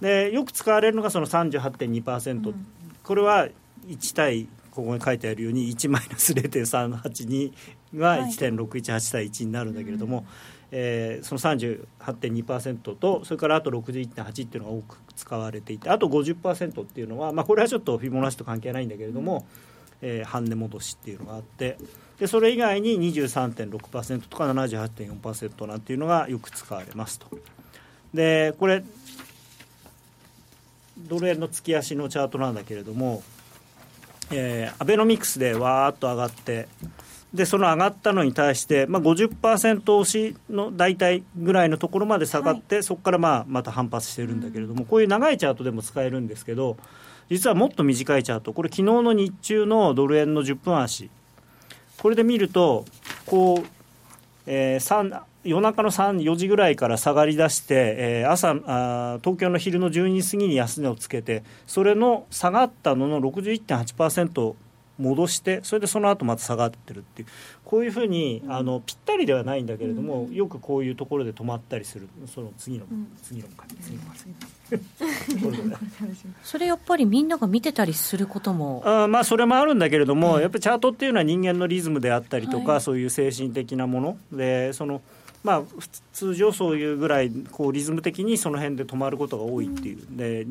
[0.00, 2.66] でよく使われるのがその38.2%、うん、
[3.02, 3.48] これは
[3.86, 7.52] 1対ここに書いてあるように1マイナス0.382
[7.96, 10.26] が1.618対1になるんだけれども、はい、
[10.72, 19.46] えー、その38.2%とそれからあと61.8っていうのが多く使われていてあと50%っていうのは、まあ、これはちょっとフィボナッチと関係ないんだけれども、
[20.02, 21.78] うん、えー、半値戻しっていうのがあって
[22.20, 27.26] でそれ以外に23.6%とか78.4%なんていうのがよく使われますと。
[28.12, 28.84] でこれ
[30.98, 33.22] ドル円の月足のチャートなんだけれども、
[34.30, 36.68] えー、アベノミクスでわーっと上がって
[37.32, 46.76] でその上がったのに対して、まあ50%押しの大体ぐらいのところまで下がって、はい、そこからまあまた反発してるんだけれども、こういう長いチャートでも使えるんですけど
[47.30, 51.08] 実はもっと短いチャートこれ昨日の日中のドル円の10分足
[52.00, 52.86] これで見ると
[53.26, 53.66] こう、
[54.46, 64.54] えー、夜中の3 4時ぐらいから下がりだして、えー、朝あ東京の昼の12時過ぎに安値をつけてそれの下がったのの61.8%
[65.00, 67.28] 戻してそれでその後また下がってるっていう
[67.64, 72.86] こういうふうにあのぴったりではないんだけれども、よくこういうところで止まったりするその次の、
[73.22, 74.18] 次の回次の回。
[76.42, 78.82] それやっぱりみんなが見てたりすることも。
[78.84, 84.18] あまあそれもあるんだけれども、やっぱりチャートっていうのは人間のリズムであったりとか、はい、そういう精神的なもの。
[84.32, 85.00] でその
[85.42, 85.62] まあ、
[86.12, 90.46] 通常そういうぐらいこうリズム的にその辺で止まることが多いっていう、で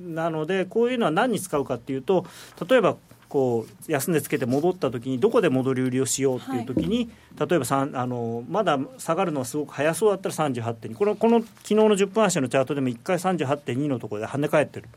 [0.00, 2.24] なのでこういうのは何に使うかっていうと
[2.68, 2.96] 例えば
[3.28, 14.88] こう安値つけて戻った時にどこで戻り売りをしようっていう時に、はい、例えばあのまだ下がるのはすごく早そうだったら38.2このこの昨日の10分足のチャートでも1回38.2のところで跳ね返ってる。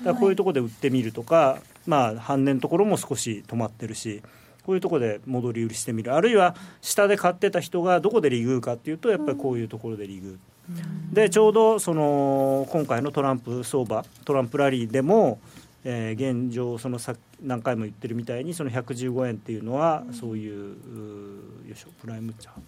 [0.00, 4.22] だからこういうところで売ってみるとか、はい、まあ半年のところも少し止まってるし
[4.64, 6.12] こういうところで戻り売りしてみる。
[6.12, 10.38] あるいは下で買ってた人がどこで利食うかっていうとやっぱりこういうところで利食う。
[11.12, 15.38] でちょうどその今回のトランプ相場トランプラリーでも
[15.88, 20.76] えー、現状そのさ何回も言ってるみたいにその115円っていうのはそういう
[21.64, 22.60] よいしょプライムチャート。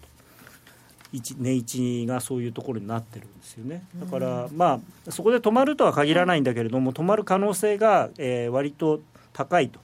[1.11, 3.83] 値位置がそういうところになってるんですよね。
[3.99, 9.01] だから、まあそこで止まるとは限らないんだけれども止まる可能性が、えー、割と
[9.33, 9.79] 高いと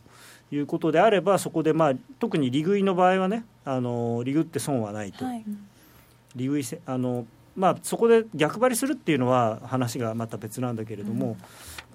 [0.51, 5.43] いうことであればそこで、まあ、特に利食いの場合はねあの利食って損はないと、はい、
[6.35, 7.25] 利食いせあの
[7.55, 11.37] まあ、そこで逆張りするっていうのは話がまた別なんだけれども、うん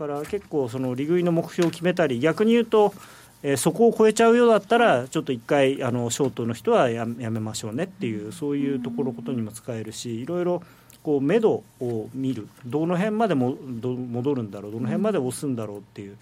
[0.01, 2.95] から結構その利食いの目標を決めたり逆に言うと、
[3.43, 10.63] えー、そこを超えちゃうようだったらちょっと一回あのショートの人はややめましょうねっていうそういうところことにも使えるしいろいろ
[11.03, 12.49] こう目処を見る。
[12.65, 14.73] どの辺までもど戻るんだろう？
[14.73, 16.17] どの辺まで押すんだろうっていう。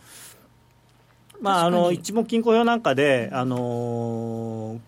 [1.40, 4.80] まあ、あの一目金庫表なんかで、あの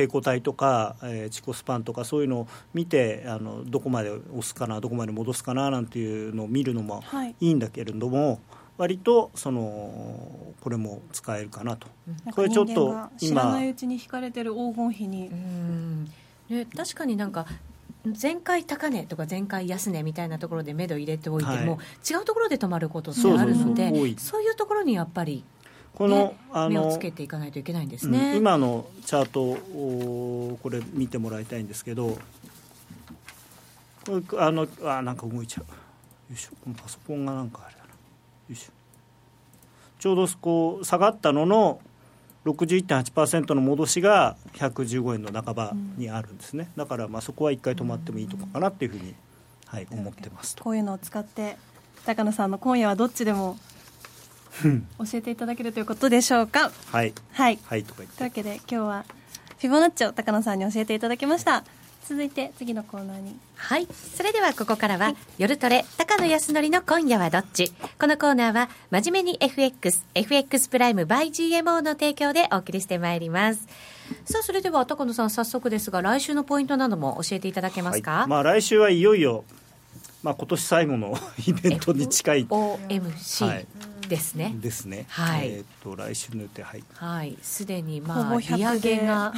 [0.00, 7.02] 抵抗体とか、えー、チコスパンとかそういうのを見てあのどこまで押すかなどこまで戻すかななんていうのを見るのも
[7.40, 7.50] い。
[7.50, 8.38] いんだけれども、はい、
[8.78, 11.88] 割とそのこれも使えるかなと。
[12.32, 15.30] これちょっと今知らないうちに引かれてる黄金比に。
[16.48, 17.46] ね、確かになんか
[18.20, 25.44] 前回高値とか前回安値みたいなところで目処入れておいても、はい、違うところで止まることってあるのでそういうところにやっぱり
[26.00, 32.16] この、ね、あの目をつけていかないといけないんですね、うん、今のチャートをこれ見てもらいたいんですけど
[34.06, 35.64] これあのあなんか動いちゃう。
[35.64, 35.68] よ
[36.32, 36.52] いしょ。
[36.64, 37.88] このパソコンがなんかあれだな。
[37.88, 37.92] よ
[38.48, 38.72] いしょ。
[39.98, 41.82] ちょうどこう下がったのの
[42.46, 49.14] 61.8%の戻しが115円の半ばにあるんですね、うん、だからまあそこは一回止まってもいいとこかなっていうふうに、
[49.66, 51.58] はい、思ってますこういうのを使って
[52.06, 53.58] 高野さんの今夜はどっちでも
[54.62, 56.70] 教えていただけるということでしょうか？
[56.92, 57.58] はい、はい。
[57.64, 59.04] はい、とというわけで今日は
[59.58, 61.64] フィボナッチを高野さんに教えていただきました。
[62.08, 63.36] 続いて次のコーナーに。
[63.56, 63.86] はい。
[64.16, 67.72] それではここからは、はい、夜トレ高野康則の今夜はどっち？
[68.00, 73.68] このコーナーは真面目に FXFX プライム by GMO の提供でお送りしてまいります。
[74.24, 79.44] さあそれでは高野さん早速ですが来週のポイントなども教えていただけますか、はい、まあ、来週はいよいよ
[80.24, 82.46] まあ、今年最後のイベントに近い。
[82.46, 83.66] FOMC、はい、
[84.10, 84.52] ですね。
[84.56, 85.06] ですね。
[85.08, 85.48] はい。
[85.48, 86.82] えっ、と来週の予定はい。
[86.94, 87.38] はい。
[87.40, 89.32] すでにまあ利上げが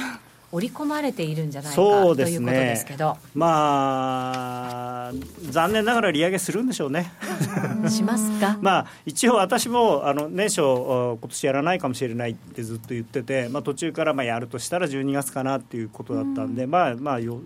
[0.51, 3.17] 織り込まれているんじゃないかそうです、ね、ということですけど。
[3.35, 5.13] まあ
[5.51, 7.11] 残念ながら利上げするんでしょうね。
[7.87, 8.57] しますか？
[8.61, 17.39] まあ一応私もあの年初今年やらないかもしれないってずっと言ってて、まあ途中からまあやるとしたら12月かなっていうことだったんで、んまあまあよ。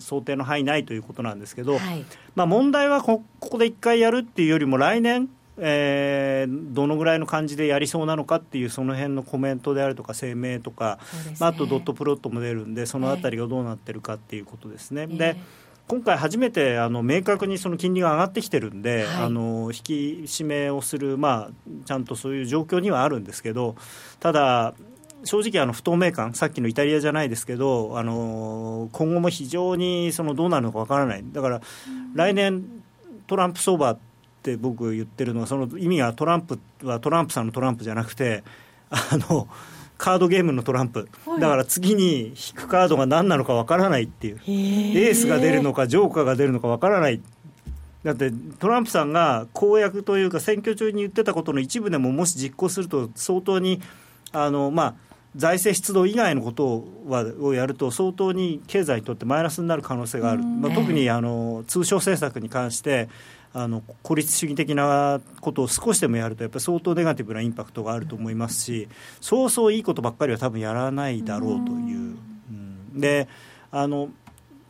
[0.00, 2.04] 想定の範囲内ということなんですけど、はい、
[2.34, 5.28] まあ、問題はここで1回やるっていうよりも来年
[5.60, 15.02] えー、どのぐらいの感じでやりそうなのかっていうその辺のコメントであるとか声明とか、ね、まあ、あとドットプロットも出るんでそのあたりがどうなってるかっていうことですね。
[15.02, 15.36] えー、で
[15.86, 19.92] 今回初めてあの明確にその金利が上がってきてるんで、はい、あの引き
[20.24, 23.74] 締めをする、まあ、ちゃんとそういう状況にはあるんですけど
[24.20, 24.74] ただ
[25.24, 31.24] 正直あの不透明感さっきのイタリアじゃないですけどあの今後も非常にそのどうなるのかわからない。
[31.32, 31.60] だから
[32.14, 32.64] 来年
[33.26, 34.09] トランプ相場って
[34.56, 38.42] 僕言ってるのはその意味はトランプはトランプさんのトランプじゃなくて
[38.90, 39.48] あの
[40.00, 44.40] カードゲームのトランプ、だから次に引くカードが何なのかわからないっていう。
[44.46, 47.20] エースが出るのかジョーカーが出るのかわからない。
[48.02, 53.82] だってトランプさんが公約というか選挙中に言ってたことの一部でももし実行すると相当に
[54.32, 54.94] あのまあ
[55.36, 63.10] 財政出動以外のことはをやると相当に経済にとってマイナスになる可能性がある、まあ、特にあの通商政策に関して
[63.52, 68.88] あの孤立主義的なことを少しでもやるとやっぱり相当ネガティブなインパクトがあると思いますし
[69.20, 72.16] そうそういいことばっかりは多分やらないだろうという。
[72.50, 73.28] うん、で
[73.72, 74.10] あの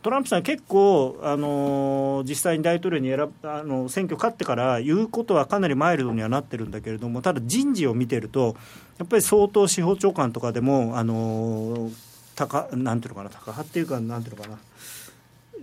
[0.01, 8.55] トランプさん、結構、あのー、実際に大統領に選あの選挙勝ってから言うことはかなりマイルドにはなってるんだけれども、ただ人事を見てると、
[8.97, 11.93] やっぱり相当、司法長官とかでも、あのー、
[12.35, 14.57] 高なんていうのかな、高派っていうか、なんていうのかな。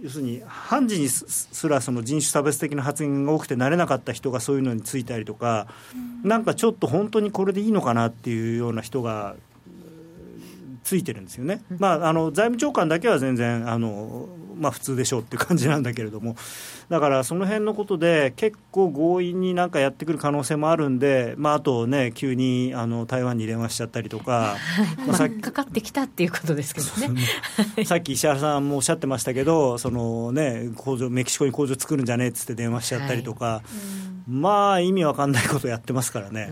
[0.01, 5.67] 要するに判事にすらその人種差別的な発言が多くてなれなかった人がそういうのについたりとか、
[6.23, 9.35] なんかちょっと本当にこれでいいのかなっていうような人が
[10.89, 14.27] ついてるんですよね、まあ、あの財務長官だけは全然あの、
[14.57, 16.35] まあ、普通でしょうっていう感じなんだけれども、
[16.89, 24.57] だからその辺のことで、結構強引になんかやってくる可能性もあるんで、まあ、あとね、急にあの台湾に電話しちゃったりとか、
[25.07, 27.85] まあ、さかかってきたっていうことですけどね。
[27.85, 33.63] さっき石原さんもおっしゃってましたけど、そのね、工場メキシコに工場作るんじゃねえっつって電話しちゃったりとか、は
[34.27, 36.49] い、まあ、意味わかんないことやってますからね。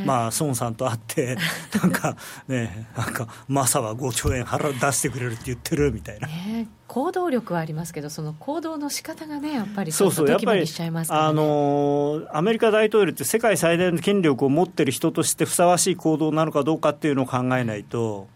[0.00, 1.36] うんまあ、孫さんと会って、
[1.80, 2.16] なんか
[2.48, 6.28] ね、なんか、マサは5兆円払出してくれるって言ってるみたいな。
[6.28, 10.66] ね行動力はありますけど、その行動の仕方がね、やっぱりそうそう、やっぱり、ね、
[11.08, 18.26] あのアメリカ大統領って世界最大の権力を持ってる人としてふさわしい行動なのかどうかっていうのを考えないと。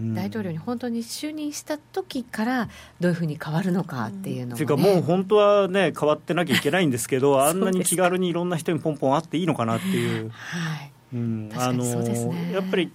[0.00, 2.68] ね、大統領に本当に就任した時から
[3.00, 10.30] どういうふうに変わるのかっていうのも、ね、というかもう本当はね変わってなきゃいけないんですけど あんなに気軽にいろんな人にポンポン会っていいのかなっていう。
[10.30, 12.90] はい、うん、あの、ね、やっぱり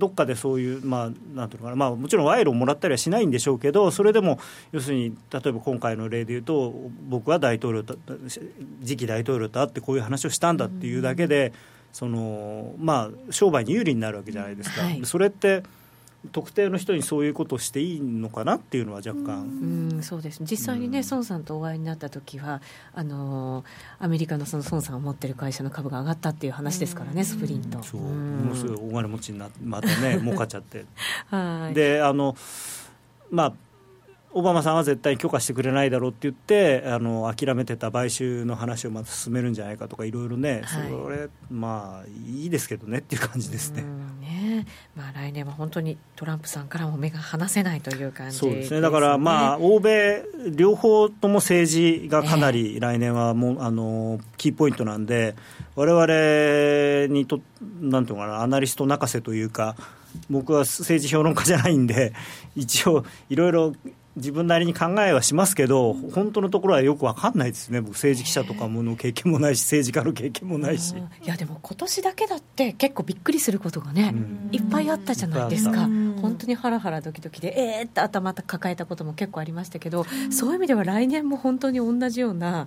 [0.00, 4.40] どっかでそういう、まあ、なんていうのかな、まあ、もちろん賄賂をもらったりはしないんでしょうけど、それでも
[4.72, 6.74] 要するに、例えば今回の例でいうと、
[7.08, 7.96] 僕は大統領と、
[8.82, 11.52] 次期大統領と会ってこういう話をしたんだっていうだけで、
[11.92, 14.82] そのまあ、商売に有利になるわけじゃないですか。
[14.82, 15.62] はい、それって
[16.32, 19.42] 特定の人にそういうことをしていいのかなっていうのは若干。
[19.42, 20.40] うんそうです。
[20.42, 22.60] 実際にね、孫さんとお会いになった時は
[22.94, 23.64] あの
[23.98, 27.82] アメリカのその孫さんが持ってる会社の株が上がったっていう話ですからね、スプリント。
[27.82, 28.00] そう。
[28.02, 30.84] ものすごい大金持ちになってまたね 儲かっちゃって。
[31.26, 31.74] はい。
[31.74, 32.36] であの
[33.30, 33.52] まあ
[34.32, 43.82] オバマさんは絶対に許可してくれないだろうって言ってあの諦めてた買収の話をまた進めるんじゃないかとかいろいろね、はい、それまあいいですけどねっていう感じですね。
[44.20, 44.66] ね。
[44.94, 48.80] まあ、来年は本当にトランプさんからも目が離せないという感じ、ね、そうですね。
[48.80, 50.22] だからまあ欧米
[50.54, 55.34] 両方とも政治がかなり来年はもう、あのキーポイントなんで
[55.74, 57.40] 我々にと
[57.80, 59.76] なんていうのかなアナリスト泣かせというか
[60.28, 62.12] 僕は政治評論家じゃないんで
[62.56, 63.72] 一応いろいろ
[64.16, 70.94] 自分なりに考えはしますけど、本当のところはよく分かんないですね、僕、政治記者とかもの経験もないし、政治家の経験もないし。
[71.22, 74.14] いや、でも今年だけだって、結構びっくりすることがね、
[74.50, 75.82] いっぱいあったじゃないですか、
[76.20, 82.66] 本当にハラハラドキドキで、えーって頭抱えたことも結構ありましたけど、そういう意味では来年も本当に同じような、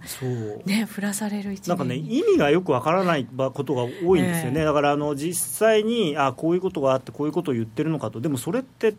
[0.65, 8.95] ね、降らされる一なんかね、意味がよく分からないことが多いんですよね、えー、だからあの実際に、あこういうことがあって、こういうことを言ってるのかと、でもそれって、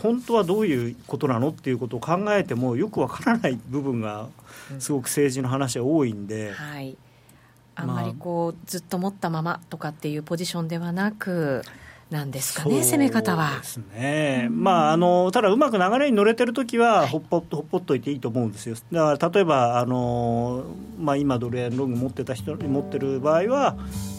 [0.00, 4.28] 本当はどういうことなのっていうことを考えてもよくわからない部分が
[4.78, 6.96] すごく政治の話は多いんで、うん、はい。
[7.74, 7.84] あ。
[7.84, 11.62] んまりこう、まあ、ずっと持ったままとかっていうポジションではなく
[12.10, 13.58] なんですかね、攻め方は。
[13.58, 20.64] ですね、まあ、あのただ、うまく流れに乗れてるときは、ほっぽ、ほっぽっといていいと思うんですよ、だから例えば、あの
[20.98, 23.76] まあ、今、ドル円ロング持ってた人持ってる場合は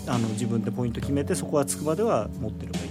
[0.08, 2.86] あの、自分でポイント決めて、そこはつくまでは持ってればいい。
[2.86, 2.89] と。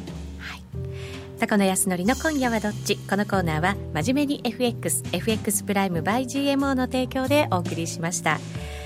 [1.38, 2.96] 高野康則の今夜はどっち？
[3.08, 8.38] このコーナーは真面目に FXFX プライム by GMO の提供でお送りしました。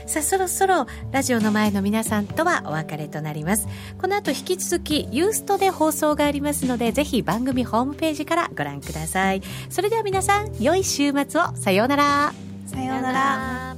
[0.06, 3.66] さあそろそろラジオの前の皆さんとはお別れとなります。
[3.98, 9.42] この後引き続きユーストで放送がありますのでぜひ番組ホームページからご覧ください。
[9.70, 11.56] それでは皆さん良い週末を。
[11.56, 12.32] さようなら。
[12.66, 13.76] さようなら。